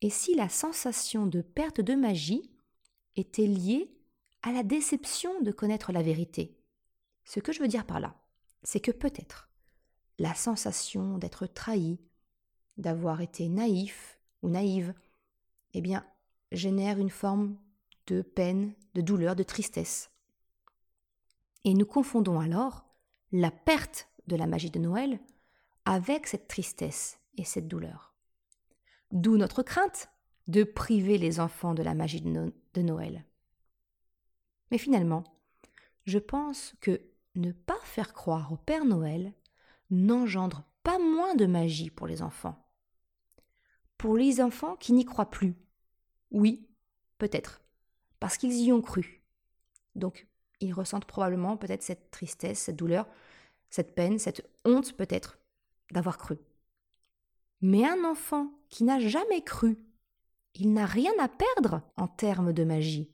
[0.00, 2.50] Et si la sensation de perte de magie
[3.18, 3.90] était liée
[4.42, 6.56] à la déception de connaître la vérité
[7.24, 8.14] Ce que je veux dire par là,
[8.62, 9.48] c'est que peut-être
[10.18, 11.98] la sensation d'être trahi,
[12.76, 14.94] d'avoir été naïf ou naïve,
[15.74, 16.04] eh bien,
[16.52, 17.56] génère une forme
[18.06, 20.10] de peine, de douleur, de tristesse.
[21.64, 22.84] Et nous confondons alors
[23.32, 25.20] la perte de la magie de Noël
[25.84, 28.14] avec cette tristesse et cette douleur.
[29.12, 30.08] D'où notre crainte
[30.48, 33.24] de priver les enfants de la magie de, Noël.
[34.70, 35.24] Mais finalement,
[36.04, 37.00] je pense que
[37.34, 39.32] ne pas faire croire au Père Noël
[39.90, 42.56] n'engendre pas moins de magie pour les enfants.
[43.96, 45.56] Pour les enfants qui n'y croient plus,
[46.30, 46.68] oui,
[47.18, 47.60] peut-être,
[48.20, 49.22] parce qu'ils y ont cru.
[49.96, 50.28] Donc,
[50.60, 53.06] ils ressentent probablement peut-être cette tristesse, cette douleur,
[53.70, 55.38] cette peine, cette honte peut-être
[55.90, 56.38] d'avoir cru.
[57.60, 59.78] Mais un enfant qui n'a jamais cru,
[60.54, 63.10] il n'a rien à perdre en termes de magie.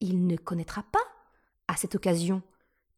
[0.00, 1.04] Il ne connaîtra pas,
[1.68, 2.42] à cette occasion,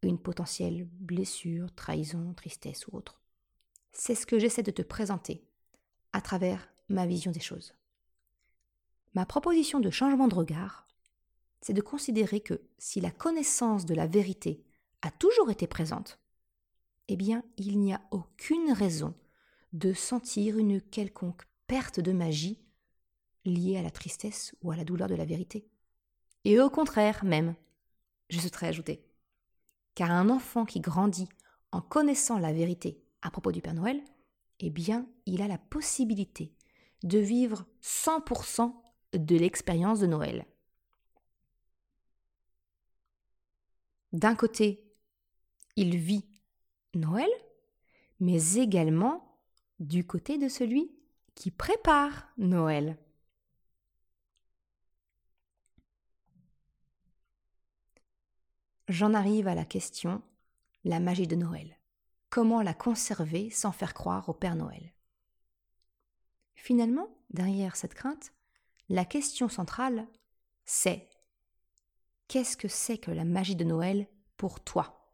[0.02, 3.20] une potentielle blessure, trahison, tristesse ou autre.
[3.92, 5.44] C'est ce que j'essaie de te présenter
[6.12, 7.74] à travers ma vision des choses.
[9.14, 10.86] Ma proposition de changement de regard,
[11.60, 14.64] c'est de considérer que si la connaissance de la vérité
[15.02, 16.18] a toujours été présente,
[17.08, 19.14] eh bien il n'y a aucune raison
[19.72, 22.63] de sentir une quelconque perte de magie
[23.44, 25.66] liée à la tristesse ou à la douleur de la vérité.
[26.44, 27.54] Et au contraire même,
[28.30, 29.04] je souhaiterais ajouter
[29.94, 31.28] car un enfant qui grandit
[31.72, 34.02] en connaissant la vérité à propos du Père Noël,
[34.60, 36.52] eh bien, il a la possibilité
[37.02, 38.72] de vivre 100%
[39.14, 40.46] de l'expérience de Noël.
[44.12, 44.84] D'un côté,
[45.76, 46.24] il vit
[46.94, 47.30] Noël,
[48.20, 49.40] mais également
[49.80, 50.92] du côté de celui
[51.34, 52.96] qui prépare Noël.
[58.88, 60.22] J'en arrive à la question
[60.84, 61.78] la magie de Noël.
[62.28, 64.92] Comment la conserver sans faire croire au Père Noël?
[66.54, 68.32] Finalement, derrière cette crainte,
[68.90, 70.06] la question centrale,
[70.66, 71.08] c'est
[72.28, 75.10] qu'est-ce que c'est que la magie de Noël pour toi?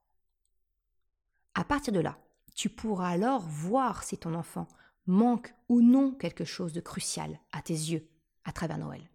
[1.55, 2.19] À partir de là,
[2.57, 4.67] tu pourras alors voir si ton enfant
[5.07, 8.09] manque ou non quelque chose de crucial à tes yeux
[8.45, 9.09] à travers Noël.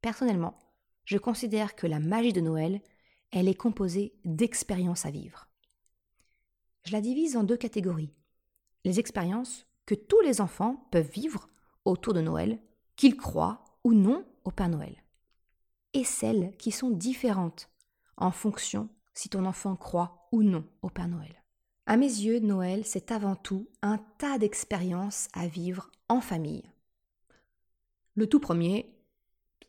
[0.00, 0.58] Personnellement,
[1.04, 2.80] je considère que la magie de Noël,
[3.30, 5.48] elle est composée d'expériences à vivre.
[6.84, 8.14] Je la divise en deux catégories.
[8.84, 11.48] Les expériences que tous les enfants peuvent vivre
[11.84, 12.60] autour de Noël,
[12.96, 14.96] qu'ils croient ou non au Père Noël.
[15.94, 17.68] Et celles qui sont différentes
[18.16, 21.42] en fonction si ton enfant croit ou non au Père Noël.
[21.86, 26.70] À mes yeux, Noël, c'est avant tout un tas d'expériences à vivre en famille.
[28.14, 28.94] Le tout premier,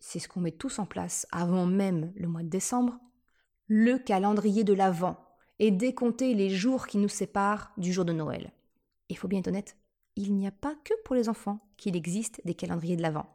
[0.02, 3.00] c'est ce qu'on met tous en place avant même le mois de décembre,
[3.68, 5.16] le calendrier de l'Avent
[5.60, 8.52] et décompter les jours qui nous séparent du jour de Noël.
[9.10, 9.78] Il faut bien être honnête,
[10.16, 13.30] il n'y a pas que pour les enfants qu'il existe des calendriers de l'Avent.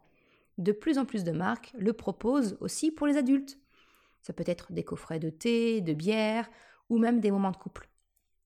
[0.58, 3.58] De plus en plus de marques le proposent aussi pour les adultes.
[4.22, 6.50] Ça peut être des coffrets de thé, de bière
[6.90, 7.88] ou même des moments de couple.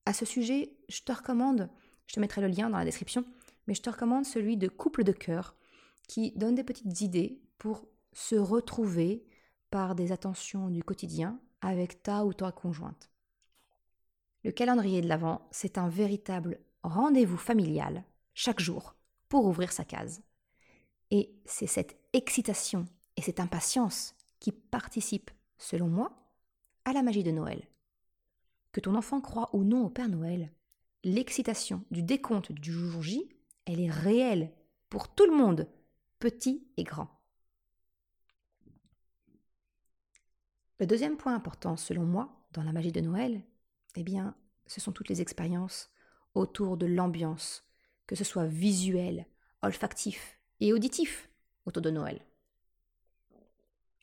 [0.04, 1.70] À ce sujet, je te recommande,
[2.06, 3.24] je te mettrai le lien dans la description,
[3.66, 5.56] mais je te recommande celui de Couple de cœur
[6.06, 9.25] qui donne des petites idées pour se retrouver
[9.70, 13.11] par des attentions du quotidien avec ta ou ta conjointe.
[14.42, 18.94] Le calendrier de l'Avent, c'est un véritable rendez-vous familial chaque jour
[19.29, 20.23] pour ouvrir sa case.
[21.11, 26.12] Et c'est cette excitation et cette impatience qui participent, selon moi,
[26.85, 27.68] à la magie de Noël.
[28.73, 30.53] Que ton enfant croit ou non au Père Noël,
[31.05, 33.29] l'excitation du décompte du jour J,
[33.66, 34.53] elle est réelle
[34.88, 35.68] pour tout le monde,
[36.18, 37.19] petit et grand.
[40.81, 43.43] Le deuxième point important, selon moi, dans la magie de Noël,
[43.97, 44.35] eh bien,
[44.66, 45.90] ce sont toutes les expériences
[46.35, 47.69] autour de l'ambiance,
[48.07, 49.27] que ce soit visuel,
[49.61, 51.29] olfactif et auditif
[51.66, 52.25] autour de Noël.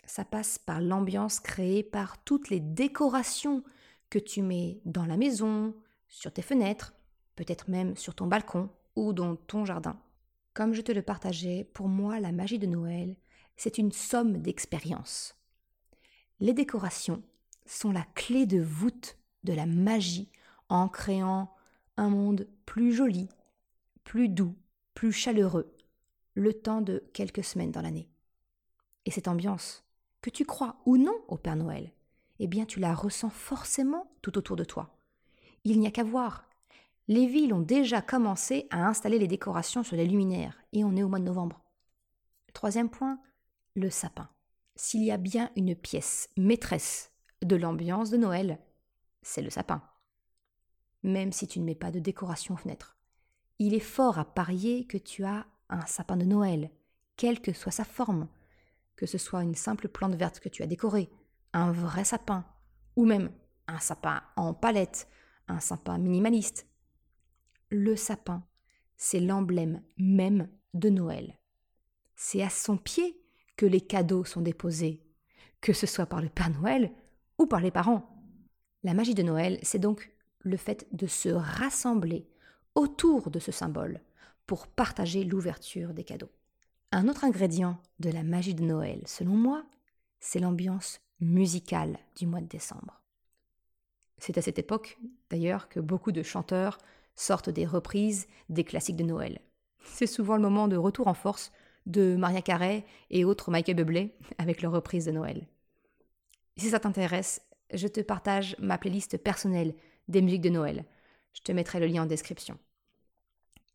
[0.05, 3.63] ça passe par l'ambiance créée par toutes les décorations
[4.11, 5.75] que tu mets dans la maison,
[6.07, 6.93] sur tes fenêtres,
[7.35, 9.99] peut-être même sur ton balcon ou dans ton jardin.
[10.53, 13.17] Comme je te le partageais, pour moi, la magie de Noël,
[13.55, 15.36] c'est une somme d'expériences.
[16.39, 17.23] Les décorations
[17.65, 20.29] sont la clé de voûte de la magie
[20.69, 21.51] en créant
[21.97, 23.27] un monde plus joli,
[24.03, 24.55] plus doux,
[24.93, 25.73] plus chaleureux,
[26.35, 28.09] le temps de quelques semaines dans l'année.
[29.05, 29.83] Et cette ambiance,
[30.21, 31.91] que tu crois ou non au Père Noël,
[32.39, 34.95] eh bien tu la ressens forcément tout autour de toi.
[35.63, 36.45] Il n'y a qu'à voir.
[37.07, 41.03] Les villes ont déjà commencé à installer les décorations sur les luminaires, et on est
[41.03, 41.63] au mois de novembre.
[42.53, 43.19] Troisième point,
[43.75, 44.29] le sapin.
[44.79, 47.11] S'il y a bien une pièce maîtresse
[47.41, 48.59] de l'ambiance de Noël,
[49.23, 49.81] c'est le sapin.
[51.01, 52.95] Même si tu ne mets pas de décoration aux fenêtres.
[53.57, 56.69] Il est fort à parier que tu as un sapin de Noël,
[57.15, 58.27] quelle que soit sa forme,
[58.95, 61.09] que ce soit une simple plante verte que tu as décorée,
[61.53, 62.45] un vrai sapin,
[62.95, 63.31] ou même
[63.67, 65.07] un sapin en palette,
[65.47, 66.67] un sapin minimaliste.
[67.69, 68.45] Le sapin,
[68.95, 71.39] c'est l'emblème même de Noël.
[72.15, 73.19] C'est à son pied
[73.57, 75.01] que les cadeaux sont déposés,
[75.59, 76.91] que ce soit par le Père Noël
[77.37, 78.09] ou par les parents.
[78.83, 82.29] La magie de Noël, c'est donc le fait de se rassembler
[82.75, 83.99] autour de ce symbole
[84.45, 86.31] pour partager l'ouverture des cadeaux.
[86.91, 89.65] Un autre ingrédient de la magie de Noël, selon moi,
[90.19, 93.01] c'est l'ambiance musicale du mois de décembre.
[94.19, 94.97] C'est à cette époque,
[95.29, 96.77] d'ailleurs, que beaucoup de chanteurs
[97.15, 99.41] sortent des reprises des classiques de Noël.
[99.83, 101.51] C'est souvent le moment de retour en force
[101.87, 105.47] de Maria Carey et autres Michael Bublé avec leurs reprises de Noël.
[106.57, 107.41] Si ça t'intéresse,
[107.73, 109.73] je te partage ma playlist personnelle
[110.07, 110.85] des musiques de Noël.
[111.33, 112.57] Je te mettrai le lien en description.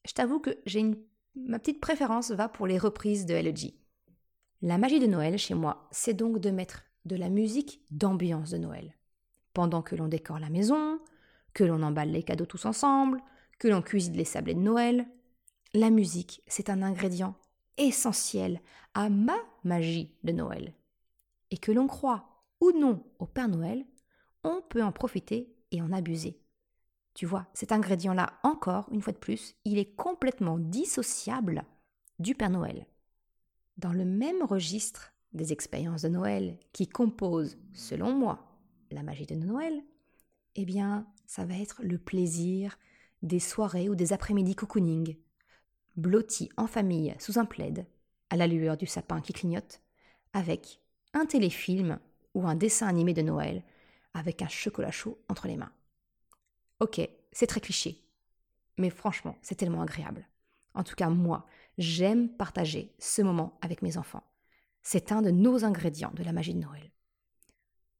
[0.05, 0.97] Je t'avoue que j'ai une...
[1.35, 3.75] ma petite préférence va pour les reprises de LG.
[4.61, 8.59] La magie de Noël chez moi, c'est donc de mettre de la musique d'ambiance de
[8.59, 8.95] Noël.
[9.55, 11.01] Pendant que l'on décore la maison,
[11.55, 13.21] que l'on emballe les cadeaux tous ensemble,
[13.59, 15.07] que l'on cuisine les sablés de Noël,
[15.75, 17.37] la musique, c'est un ingrédient
[17.77, 18.61] essentiel
[18.95, 20.75] à ma magie de Noël.
[21.51, 23.85] Et que l'on croit ou non au Père Noël,
[24.45, 26.39] on peut en profiter et en abuser.
[27.15, 31.65] Tu vois, cet ingrédient-là, encore, une fois de plus, il est complètement dissociable
[32.19, 32.87] du Père Noël.
[33.77, 38.59] Dans le même registre des expériences de Noël qui composent, selon moi,
[38.91, 39.83] la magie de Noël,
[40.55, 42.79] eh bien, ça va être le plaisir
[43.23, 45.17] des soirées ou des après-midi cocooning,
[45.97, 47.87] blottis en famille sous un plaid,
[48.31, 49.83] à la lueur du sapin qui clignote,
[50.33, 50.81] avec
[51.15, 51.99] un téléfilm
[52.35, 53.63] ou un dessin animé de Noël,
[54.15, 55.73] avec un chocolat chaud entre les mains.
[56.81, 57.01] Ok,
[57.33, 58.03] c'est très cliché,
[58.79, 60.27] mais franchement, c'est tellement agréable.
[60.75, 61.47] En tout cas, moi,
[61.79, 64.25] j'aime partager ce moment avec mes enfants.
[64.83, 66.91] C'est un de nos ingrédients de la magie de Noël.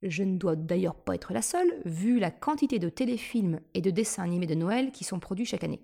[0.01, 3.89] Je ne dois d'ailleurs pas être la seule, vu la quantité de téléfilms et de
[3.89, 5.81] dessins animés de Noël qui sont produits chaque année.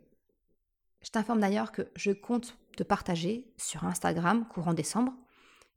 [1.01, 5.13] Je t'informe d'ailleurs que je compte te partager sur Instagram courant décembre,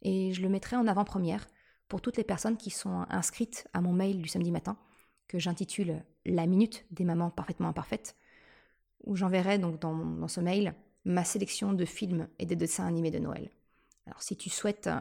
[0.02, 1.46] et je le mettrai en avant-première
[1.88, 4.76] pour toutes les personnes qui sont inscrites à mon mail du samedi matin,
[5.28, 8.16] que j'intitule La minute des mamans parfaitement imparfaites,
[9.04, 13.18] où j'enverrai donc dans, ce mail ma sélection de films et de dessins animés de
[13.18, 13.50] Noël.
[14.06, 15.00] Alors si tu souhaites, euh,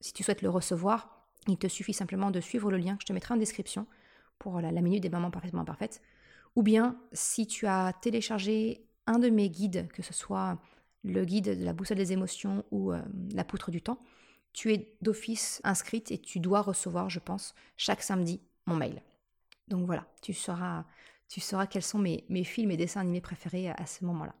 [0.00, 3.06] si tu souhaites le recevoir, il te suffit simplement de suivre le lien que je
[3.06, 3.86] te mettrai en description
[4.38, 6.02] pour la, minute des mamans parfaitement parfaites.
[6.56, 10.58] Ou bien si tu as téléchargé un de mes guides, que ce soit
[11.02, 13.00] le guide de la boussole des émotions ou euh,
[13.32, 13.98] la poutre du temps,
[14.52, 19.02] tu es d'office inscrite et tu dois recevoir, je pense, chaque samedi mon mail.
[19.68, 20.84] Donc voilà, tu sauras,
[21.28, 24.34] tu sauras quels sont mes, mes films et dessins animés préférés à ce moment-là.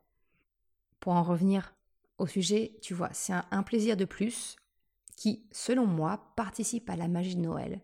[1.00, 1.74] Pour en revenir
[2.18, 4.56] au sujet, tu vois, c'est un, plaisir de plus
[5.16, 7.80] qui, selon moi, participe à la magie de Noël,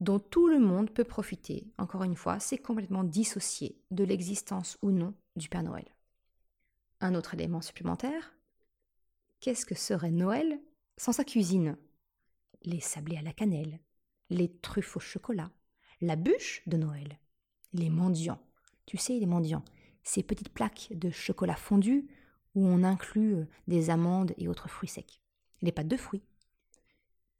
[0.00, 1.72] dont tout le monde peut profiter.
[1.78, 5.86] Encore une fois, c'est complètement dissocié de l'existence ou non du Père Noël.
[7.00, 8.34] Un autre élément supplémentaire,
[9.40, 10.60] qu'est-ce que serait Noël
[10.96, 11.76] sans sa cuisine?
[12.64, 13.78] Les sablés à la cannelle,
[14.30, 15.50] les truffes au chocolat,
[16.00, 17.18] la bûche de Noël,
[17.72, 18.42] les mendiants.
[18.86, 19.64] Tu sais, les mendiants,
[20.02, 22.08] ces petites plaques de chocolat fondu
[22.54, 25.20] où on inclut euh, des amandes et autres fruits secs.
[25.62, 26.24] Les pâtes de fruits.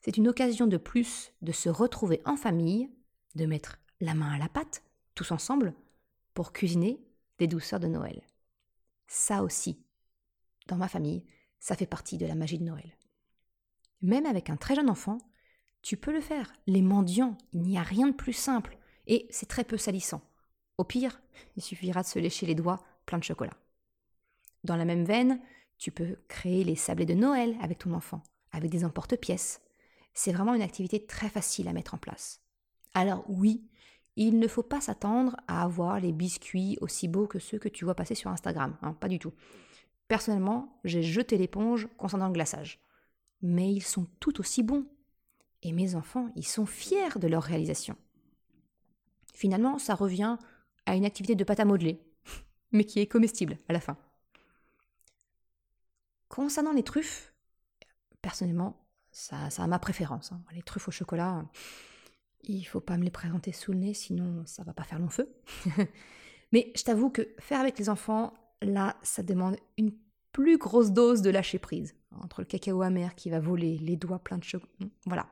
[0.01, 2.91] C'est une occasion de plus de se retrouver en famille,
[3.35, 4.83] de mettre la main à la pâte,
[5.17, 5.75] tous ensemble,
[6.35, 7.01] pour cuisiner
[7.39, 8.23] des douceurs de Noël.
[9.09, 9.83] Ça aussi,
[10.69, 11.25] dans ma famille,
[11.59, 12.97] ça fait partie de la magie de Noël.
[14.03, 15.19] Même avec un très jeune enfant,
[15.83, 16.53] tu peux le faire.
[16.67, 20.23] Les mendiants, il n'y a rien de plus simple, et c'est très peu salissant.
[20.77, 21.21] Au pire,
[21.57, 23.57] il suffira de se lécher les doigts plein de chocolat.
[24.63, 25.41] Dans la même veine,
[25.79, 29.63] tu peux créer les sablés de Noël avec ton enfant, avec des emporte-pièces.
[30.15, 32.43] c'est vraiment une activité très facile à mettre en place.
[32.93, 33.69] Alors oui,
[34.19, 37.85] il ne faut pas s'attendre à avoir les biscuits aussi beaux que ceux que tu
[37.85, 39.33] vois passer sur Instagram, hein, pas du tout.
[40.09, 42.81] Personnellement, j'ai jeté l'éponge concernant le glaçage.
[43.43, 44.87] Mais ils sont tout aussi bons.
[45.63, 47.97] Et mes enfants, ils sont fiers de leur réalisation.
[49.35, 50.37] Finalement, ça revient
[50.85, 52.03] à une activité de pâte à modeler,
[52.73, 53.97] mais qui est comestible à la fin.
[56.29, 57.33] Concernant les truffes,
[58.21, 60.33] personnellement, ça, a ma préférence.
[60.33, 60.43] Hein.
[60.53, 61.45] Les truffes au chocolat,
[62.43, 65.09] il faut pas me les présenter sous le nez, sinon ça va pas faire long
[65.09, 65.29] feu.
[66.53, 68.33] Mais je t'avoue que faire avec les enfants,
[68.63, 69.93] là, ça demande une
[70.33, 71.95] plus grosse dose de lâcher prise.
[72.21, 74.73] Entre le cacao amer qui va voler, les doigts pleins de chocolat.
[75.05, 75.27] Voilà.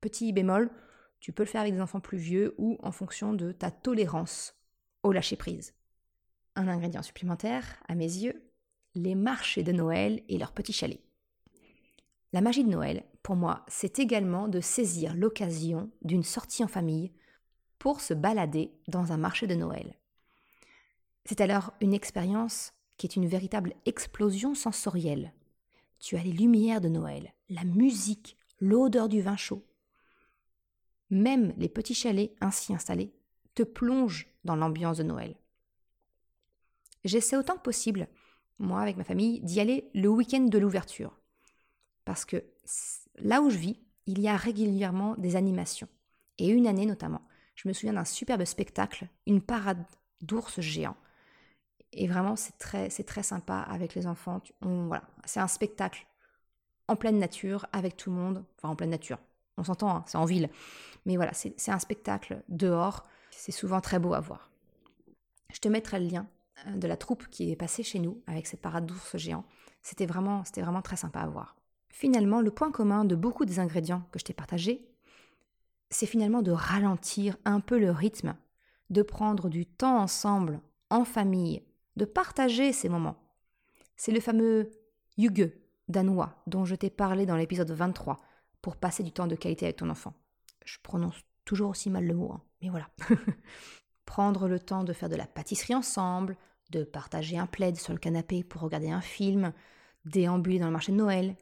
[0.00, 0.70] Petit bémol,
[1.20, 4.54] tu peux le faire avec des enfants plus vieux ou en fonction de ta tolérance
[5.02, 5.74] au lâcher prise.
[6.54, 8.50] Un ingrédient supplémentaire, à mes yeux,
[8.94, 11.02] les marchés de Noël et leurs petits chalets.
[12.32, 17.12] La magie de Noël, pour moi, c'est également de saisir l'occasion d'une sortie en famille
[17.78, 19.94] pour se balader dans un marché de Noël.
[21.24, 25.32] C'est alors une expérience qui est une véritable explosion sensorielle.
[25.98, 29.64] Tu as les lumières de Noël, la musique, l'odeur du vin chaud.
[31.10, 33.12] Même les petits chalets ainsi installés
[33.54, 35.36] te plongent dans l'ambiance de Noël.
[37.04, 38.08] J'essaie autant que possible,
[38.58, 41.18] moi avec ma famille, d'y aller le week-end de l'ouverture.
[42.06, 42.42] Parce que
[43.18, 45.88] là où je vis, il y a régulièrement des animations.
[46.38, 47.22] Et une année notamment,
[47.56, 49.84] je me souviens d'un superbe spectacle, une parade
[50.22, 50.96] d'ours géants.
[51.92, 54.40] Et vraiment, c'est très, c'est très sympa avec les enfants.
[54.62, 56.06] voilà, c'est un spectacle
[56.88, 58.44] en pleine nature, avec tout le monde.
[58.56, 59.18] Enfin, en pleine nature.
[59.56, 60.48] On s'entend, hein, c'est en ville.
[61.06, 63.04] Mais voilà, c'est un spectacle dehors.
[63.30, 64.50] C'est souvent très beau à voir.
[65.52, 66.28] Je te mettrai le lien
[66.66, 69.44] euh, de la troupe qui est passée chez nous avec cette parade d'ours géants.
[69.82, 71.56] C'était vraiment, c'était vraiment très sympa à voir.
[71.98, 74.86] Finalement, le point commun de beaucoup des ingrédients que je t'ai partagés,
[75.88, 78.36] c'est finalement de ralentir un peu le rythme,
[78.90, 81.62] de prendre du temps ensemble, en famille,
[81.96, 83.16] de partager ces moments.
[83.96, 84.72] C'est le fameux
[85.16, 85.50] yuge
[85.88, 88.20] danois dont je t'ai parlé dans l'épisode 23
[88.60, 90.12] pour passer du temps de qualité avec ton enfant.
[90.66, 91.16] Je prononce
[91.46, 92.90] toujours aussi mal le mot, hein, mais voilà.
[94.04, 96.36] Prendre le temps de faire de la pâtisserie ensemble,
[96.68, 99.54] de partager un plaid sur le canapé pour regarder un film,
[100.04, 101.36] déambuler dans le marché de Noël,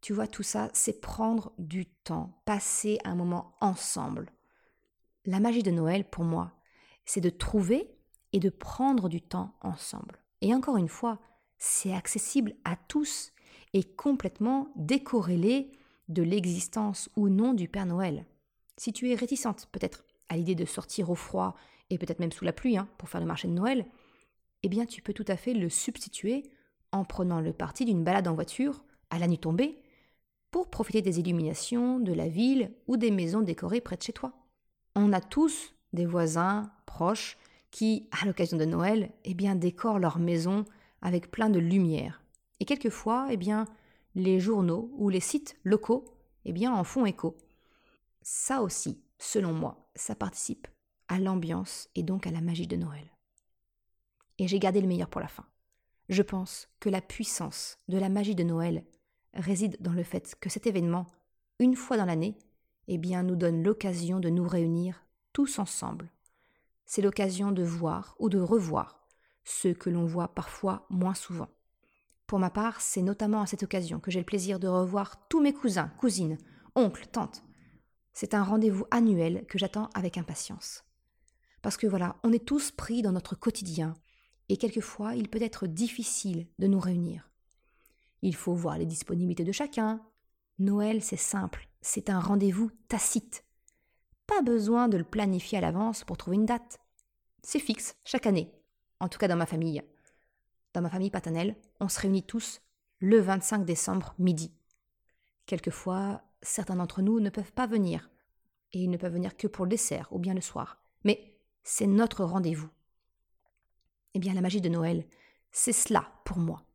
[0.00, 4.30] tu vois, tout ça, c'est prendre du temps, passer un moment ensemble.
[5.24, 6.52] La magie de Noël, pour moi,
[7.04, 7.90] c'est de trouver
[8.32, 10.22] et de prendre du temps ensemble.
[10.40, 11.18] Et encore une fois,
[11.58, 13.32] c'est accessible à tous
[13.74, 15.72] et complètement décorrélé
[16.08, 18.24] de l'existence ou non du Père Noël.
[18.76, 21.54] Si tu es réticente peut-être à l'idée de sortir au froid
[21.90, 23.86] et peut-être même sous la pluie hein, pour faire le marché de Noël,
[24.62, 26.44] eh bien tu peux tout à fait le substituer
[26.92, 29.82] en prenant le parti d'une balade en voiture à la nuit tombée
[30.50, 34.32] pour profiter des illuminations de la ville ou des maisons décorées près de chez toi.
[34.94, 37.36] On a tous des voisins proches
[37.70, 40.64] qui, à l'occasion de Noël, eh bien, décorent leur maison
[41.02, 42.22] avec plein de lumière.
[42.60, 43.66] Et quelquefois, eh bien,
[44.14, 46.04] les journaux ou les sites locaux
[46.44, 47.36] eh bien, en font écho.
[48.22, 50.66] Ça aussi, selon moi, ça participe
[51.08, 53.12] à l'ambiance et donc à la magie de Noël.
[54.38, 55.46] Et j'ai gardé le meilleur pour la fin.
[56.08, 58.84] Je pense que la puissance de la magie de Noël
[59.38, 61.06] réside dans le fait que cet événement,
[61.58, 62.36] une fois dans l'année,
[62.88, 66.10] eh bien, nous donne l'occasion de nous réunir tous ensemble.
[66.86, 69.06] C'est l'occasion de voir ou de revoir
[69.44, 71.48] ceux que l'on voit parfois moins souvent.
[72.26, 75.40] Pour ma part, c'est notamment à cette occasion que j'ai le plaisir de revoir tous
[75.40, 76.38] mes cousins, cousines,
[76.74, 77.42] oncles, tantes.
[78.12, 80.84] C'est un rendez-vous annuel que j'attends avec impatience.
[81.62, 83.94] Parce que voilà, on est tous pris dans notre quotidien,
[84.48, 87.30] et quelquefois il peut être difficile de nous réunir.
[88.22, 90.00] Il faut voir les disponibilités de chacun.
[90.58, 93.44] Noël, c'est simple, c'est un rendez-vous tacite.
[94.26, 96.80] Pas besoin de le planifier à l'avance pour trouver une date.
[97.42, 98.52] C'est fixe, chaque année.
[99.00, 99.82] En tout cas dans ma famille.
[100.74, 102.60] Dans ma famille paternelle, on se réunit tous
[102.98, 104.52] le 25 décembre midi.
[105.46, 108.10] Quelquefois, certains d'entre nous ne peuvent pas venir,
[108.72, 110.82] et ils ne peuvent venir que pour le dessert ou bien le soir.
[111.04, 112.68] Mais c'est notre rendez-vous.
[114.14, 115.06] Eh bien, la magie de Noël,
[115.52, 116.67] c'est cela pour moi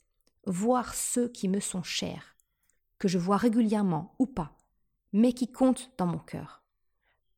[0.45, 2.35] voir ceux qui me sont chers,
[2.99, 4.57] que je vois régulièrement ou pas,
[5.11, 6.63] mais qui comptent dans mon cœur.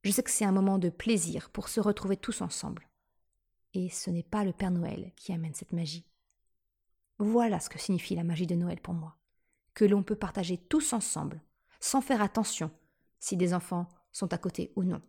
[0.03, 2.87] Je sais que c'est un moment de plaisir pour se retrouver tous ensemble.
[3.73, 6.05] Et ce n'est pas le Père Noël qui amène cette magie.
[7.17, 9.17] Voilà ce que signifie la magie de Noël pour moi,
[9.73, 11.41] que l'on peut partager tous ensemble,
[11.79, 12.71] sans faire attention
[13.19, 15.01] si des enfants sont à côté ou non.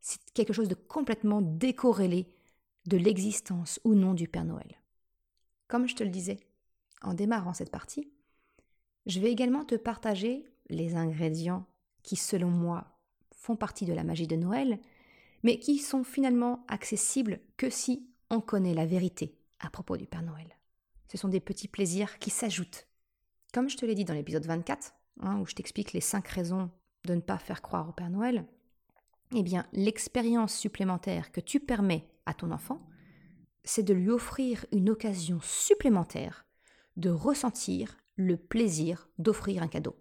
[0.00, 2.32] C'est quelque chose de complètement décorrélé
[2.86, 4.80] de l'existence ou non du Père Noël.
[5.66, 6.38] Comme je te le disais,
[7.04, 8.10] en démarrant cette partie,
[9.06, 11.66] je vais également te partager les ingrédients
[12.02, 12.98] qui, selon moi,
[13.34, 14.80] font partie de la magie de Noël,
[15.42, 20.22] mais qui sont finalement accessibles que si on connaît la vérité à propos du Père
[20.22, 20.58] Noël.
[21.10, 22.88] Ce sont des petits plaisirs qui s'ajoutent.
[23.52, 26.70] Comme je te l'ai dit dans l'épisode 24, hein, où je t'explique les cinq raisons
[27.04, 28.46] de ne pas faire croire au Père Noël,
[29.34, 32.80] eh bien, l'expérience supplémentaire que tu permets à ton enfant,
[33.64, 36.46] c'est de lui offrir une occasion supplémentaire
[36.96, 39.96] de ressentir le plaisir d'offrir un cadeau.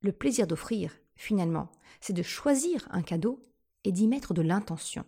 [0.00, 1.70] Le plaisir d'offrir, finalement,
[2.00, 3.46] c'est de choisir un cadeau
[3.84, 5.04] et d'y mettre de l'intention.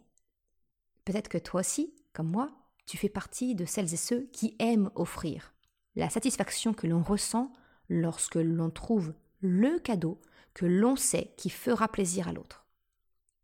[1.05, 2.51] Peut-être que toi aussi, comme moi,
[2.87, 5.55] tu fais partie de celles et ceux qui aiment offrir.
[5.95, 7.53] La satisfaction que l'on ressent
[7.89, 10.21] lorsque l'on trouve le cadeau
[10.55, 12.67] que l'on sait qui fera plaisir à l'autre.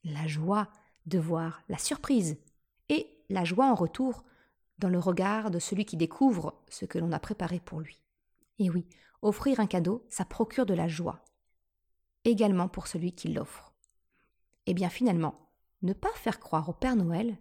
[0.04, 0.68] La joie
[1.06, 2.36] de voir la surprise
[2.88, 4.24] et la joie en retour
[4.78, 8.02] dans le regard de celui qui découvre ce que l'on a préparé pour lui.
[8.58, 8.86] Et oui,
[9.22, 11.24] offrir un cadeau, ça procure de la joie,
[12.24, 13.72] également pour celui qui l'offre.
[14.66, 15.48] Et eh bien finalement,
[15.82, 17.38] ne pas faire croire au Père Noël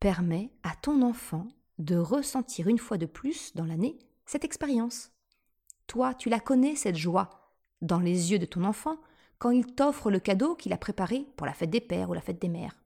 [0.00, 1.46] permet à ton enfant
[1.78, 5.10] de ressentir une fois de plus dans l'année cette expérience.
[5.86, 7.30] Toi, tu la connais, cette joie,
[7.82, 8.96] dans les yeux de ton enfant,
[9.38, 12.20] quand il t'offre le cadeau qu'il a préparé pour la fête des pères ou la
[12.20, 12.82] fête des mères.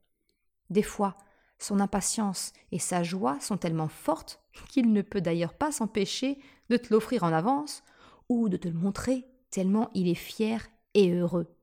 [0.71, 1.17] Des fois,
[1.59, 6.39] son impatience et sa joie sont tellement fortes qu'il ne peut d'ailleurs pas s'empêcher
[6.71, 7.83] de te l'offrir en avance
[8.29, 11.55] ou de te le montrer tellement il est fier et heureux.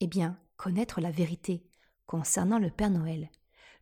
[0.00, 1.62] Eh bien, connaître la vérité
[2.06, 3.30] concernant le Père Noël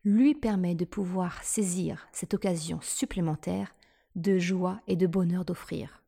[0.04, 3.74] lui permet de pouvoir saisir cette occasion supplémentaire
[4.14, 6.02] de joie et de bonheur d'offrir.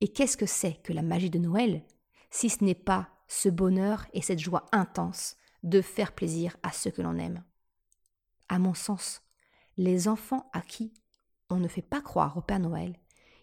[0.00, 1.82] Et qu'est-ce que c'est que la magie de Noël
[2.30, 6.90] si ce n'est pas ce bonheur et cette joie intense de faire plaisir à ceux
[6.90, 7.42] que l'on aime
[8.48, 9.22] À mon sens,
[9.76, 10.92] les enfants à qui
[11.50, 12.98] on ne fait pas croire au Père Noël,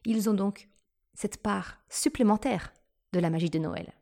[0.05, 0.69] ils ont donc
[1.13, 2.73] cette part supplémentaire
[3.13, 3.93] de la magie de Noël.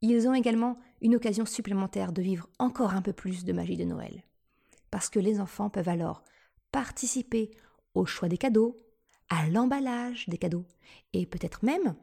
[0.00, 3.84] Ils ont également une occasion supplémentaire de vivre encore un peu plus de magie de
[3.84, 4.22] Noël.
[4.90, 6.22] Parce que les enfants peuvent alors
[6.72, 7.50] participer
[7.94, 8.80] au choix des cadeaux,
[9.30, 10.66] à l'emballage des cadeaux,
[11.12, 11.94] et peut-être même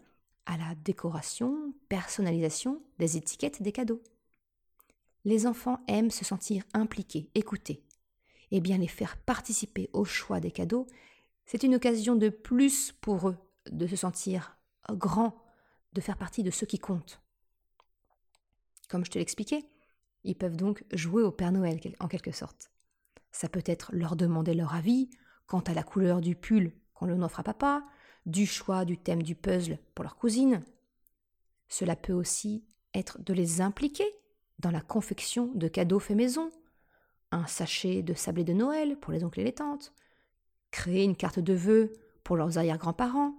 [0.45, 4.01] à la décoration, personnalisation des étiquettes des cadeaux.
[5.23, 7.83] Les enfants aiment se sentir impliqués, écoutés.
[8.51, 10.87] Et bien les faire participer au choix des cadeaux,
[11.45, 13.37] c'est une occasion de plus pour eux
[13.69, 14.57] de se sentir
[14.89, 15.35] grands,
[15.93, 17.21] de faire partie de ceux qui comptent.
[18.89, 19.65] Comme je te l'expliquais,
[20.23, 22.71] ils peuvent donc jouer au Père Noël en quelque sorte.
[23.31, 25.09] Ça peut être leur demander leur avis
[25.47, 27.83] quant à la couleur du pull qu'on leur offre à papa,
[28.25, 30.63] du choix du thème du puzzle pour leur cousine.
[31.69, 34.05] Cela peut aussi être de les impliquer
[34.61, 36.51] dans la confection de cadeaux faits maison,
[37.31, 39.93] un sachet de sablé de Noël pour les oncles et les tantes,
[40.69, 41.93] créer une carte de vœux
[42.23, 43.37] pour leurs arrière-grands-parents.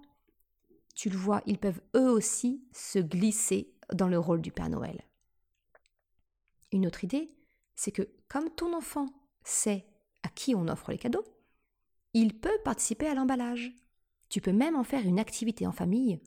[0.95, 5.01] Tu le vois, ils peuvent eux aussi se glisser dans le rôle du Père Noël.
[6.71, 7.31] Une autre idée,
[7.75, 9.07] c'est que comme ton enfant
[9.43, 9.85] sait
[10.23, 11.25] à qui on offre les cadeaux,
[12.13, 13.73] il peut participer à l'emballage.
[14.29, 16.19] Tu peux même en faire une activité en famille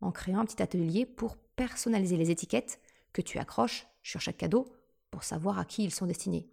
[0.00, 2.80] en créant un petit atelier pour personnaliser les étiquettes
[3.12, 4.72] que tu accroches sur chaque cadeau
[5.10, 6.48] pour savoir à qui ils sont destinés.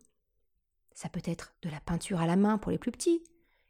[0.93, 3.23] Ça peut être de la peinture à la main pour les plus petits,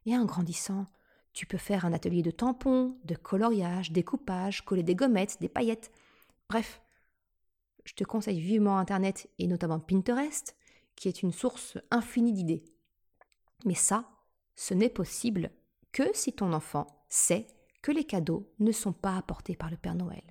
[0.06, 0.88] et en grandissant,
[1.34, 5.92] tu peux faire un atelier de tampons, de coloriage, découpage, coller des gommettes, des paillettes.
[6.50, 6.82] Bref,
[7.86, 10.56] je te conseille vivement Internet et notamment Pinterest,
[10.96, 12.66] qui est une source infinie d'idées.
[13.66, 14.10] Mais ça,
[14.56, 15.50] ce n'est possible
[15.92, 17.48] que si ton enfant sait
[17.82, 20.24] que les cadeaux ne sont pas apportés par le Père Noël.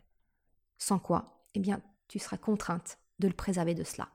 [0.78, 4.08] Sans quoi, eh bien, tu seras contrainte de le préserver de cela.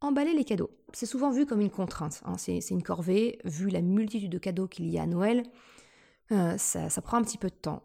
[0.00, 2.36] Emballer les cadeaux, c'est souvent vu comme une contrainte, hein.
[2.38, 5.42] c'est une corvée, vu la multitude de cadeaux qu'il y a à Noël,
[6.32, 7.82] euh, ça, ça prend un petit peu de temps.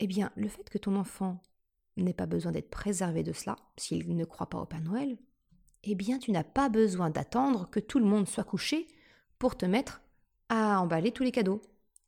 [0.00, 1.40] Eh bien, le fait que ton enfant
[1.96, 5.16] n'ait pas besoin d'être préservé de cela, s'il ne croit pas au Père Noël,
[5.84, 8.86] eh bien, tu n'as pas besoin d'attendre que tout le monde soit couché
[9.38, 10.02] pour te mettre
[10.48, 11.62] à emballer tous les cadeaux.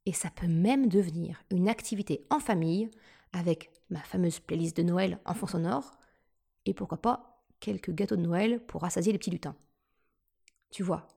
[0.06, 2.90] Et ça peut même devenir une activité en famille
[3.32, 5.98] avec ma fameuse playlist de Noël en fond sonore
[6.64, 9.56] et pourquoi pas quelques gâteaux de Noël pour rassasier les petits lutins.
[10.70, 11.08] Tu vois,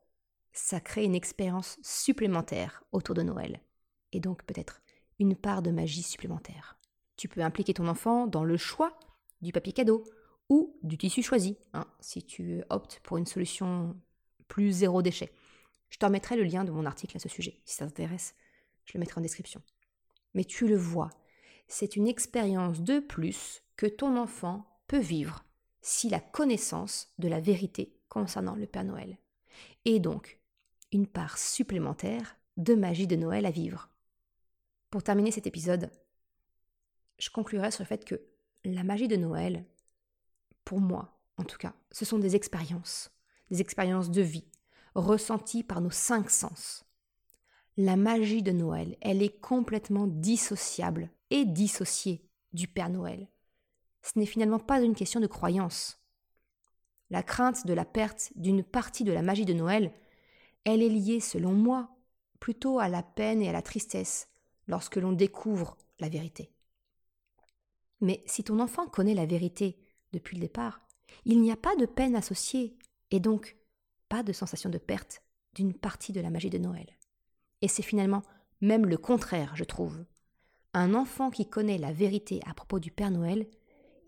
[0.53, 3.61] ça crée une expérience supplémentaire autour de Noël,
[4.11, 4.81] et donc peut-être
[5.19, 6.77] une part de magie supplémentaire.
[7.17, 8.97] Tu peux impliquer ton enfant dans le choix
[9.41, 10.03] du papier cadeau
[10.49, 13.95] ou du tissu choisi, hein, si tu optes pour une solution
[14.47, 15.31] plus zéro déchet.
[15.89, 18.35] Je te remettrai le lien de mon article à ce sujet, si ça t'intéresse,
[18.85, 19.61] je le mettrai en description.
[20.33, 21.09] Mais tu le vois,
[21.67, 25.43] c'est une expérience de plus que ton enfant peut vivre
[25.81, 29.17] si la connaissance de la vérité concernant le Père Noël.
[29.85, 30.39] Et donc,
[30.91, 33.89] une part supplémentaire de magie de Noël à vivre.
[34.89, 35.91] Pour terminer cet épisode,
[37.19, 38.21] je conclurai sur le fait que
[38.65, 39.65] la magie de Noël,
[40.65, 43.11] pour moi en tout cas, ce sont des expériences,
[43.49, 44.45] des expériences de vie,
[44.93, 46.85] ressenties par nos cinq sens.
[47.77, 53.29] La magie de Noël, elle est complètement dissociable et dissociée du Père Noël.
[54.01, 56.01] Ce n'est finalement pas une question de croyance.
[57.09, 59.93] La crainte de la perte d'une partie de la magie de Noël,
[60.63, 61.89] elle est liée, selon moi,
[62.39, 64.29] plutôt à la peine et à la tristesse
[64.67, 66.51] lorsque l'on découvre la vérité.
[68.01, 69.77] Mais si ton enfant connaît la vérité
[70.13, 70.81] depuis le départ,
[71.25, 72.77] il n'y a pas de peine associée
[73.11, 73.57] et donc
[74.07, 75.23] pas de sensation de perte
[75.53, 76.87] d'une partie de la magie de Noël.
[77.61, 78.23] Et c'est finalement
[78.61, 80.03] même le contraire, je trouve.
[80.73, 83.47] Un enfant qui connaît la vérité à propos du Père Noël,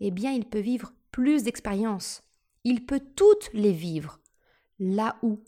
[0.04, 2.22] eh bien il peut vivre plus d'expériences.
[2.64, 4.20] Il peut toutes les vivre.
[4.78, 5.42] Là où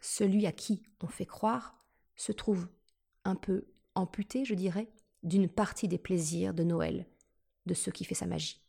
[0.00, 1.76] celui à qui on fait croire
[2.16, 2.68] se trouve
[3.24, 4.90] un peu amputé, je dirais,
[5.22, 7.06] d'une partie des plaisirs de Noël,
[7.66, 8.60] de ce qui fait sa magie.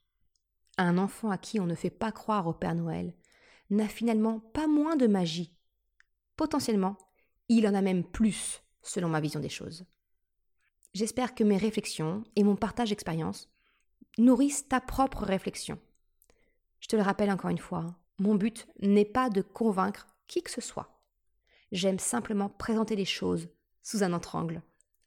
[0.77, 3.15] Un enfant à qui on ne fait pas croire au Père Noël
[3.69, 5.55] n'a finalement pas moins de magie.
[6.35, 6.97] Potentiellement,
[7.49, 9.85] il en a même plus, selon ma vision des choses.
[10.93, 13.52] J'espère que mes réflexions et mon partage d'expérience
[14.17, 15.79] nourrissent ta propre réflexion.
[16.79, 20.51] Je te le rappelle encore une fois, mon but n'est pas de convaincre qui que
[20.51, 20.99] ce soit.
[21.71, 23.49] J'aime simplement présenter les choses
[23.81, 24.61] sous un autre angle,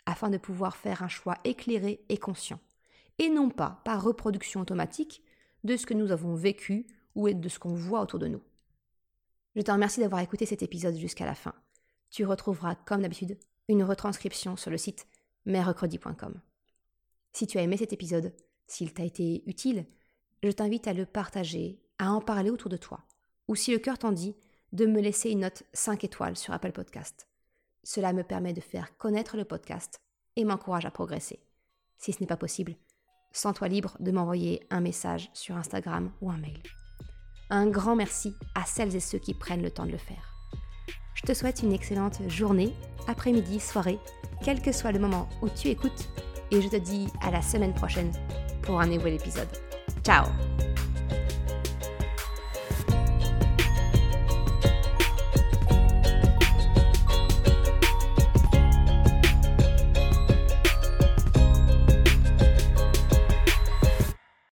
[0.05, 2.61] afin de pouvoir faire un choix éclairé et conscient,
[3.19, 5.23] et non pas par reproduction automatique
[5.65, 8.43] de ce que nous avons vécu ou de ce qu'on voit autour de nous.
[9.55, 11.55] Je te remercie d'avoir écouté cet épisode jusqu'à la fin.
[12.11, 13.39] Tu retrouveras, comme d'habitude,
[13.69, 15.07] une retranscription sur le site
[15.45, 16.41] mercredi.com.
[17.33, 18.35] Si tu as aimé cet épisode,
[18.67, 19.87] s'il t'a été utile,
[20.43, 23.05] je t'invite à le partager, à en parler autour de toi,
[23.49, 24.37] ou si le cœur t'en dit,
[24.73, 27.29] de me laisser une note 5 étoiles sur Apple Podcast.
[27.83, 30.01] Cela me permet de faire connaître le podcast
[30.35, 31.41] et m'encourage à progresser.
[31.99, 32.75] Si ce n'est pas possible,
[33.33, 36.63] sens-toi libre de m'envoyer un message sur Instagram ou un mail.
[37.49, 40.35] Un grand merci à celles et ceux qui prennent le temps de le faire.
[41.15, 42.75] Je te souhaite une excellente journée,
[43.07, 43.99] après-midi, soirée,
[44.43, 46.09] quel que soit le moment où tu écoutes,
[46.51, 48.13] et je te dis à la semaine prochaine
[48.63, 49.49] pour un nouvel épisode.
[50.05, 50.27] Ciao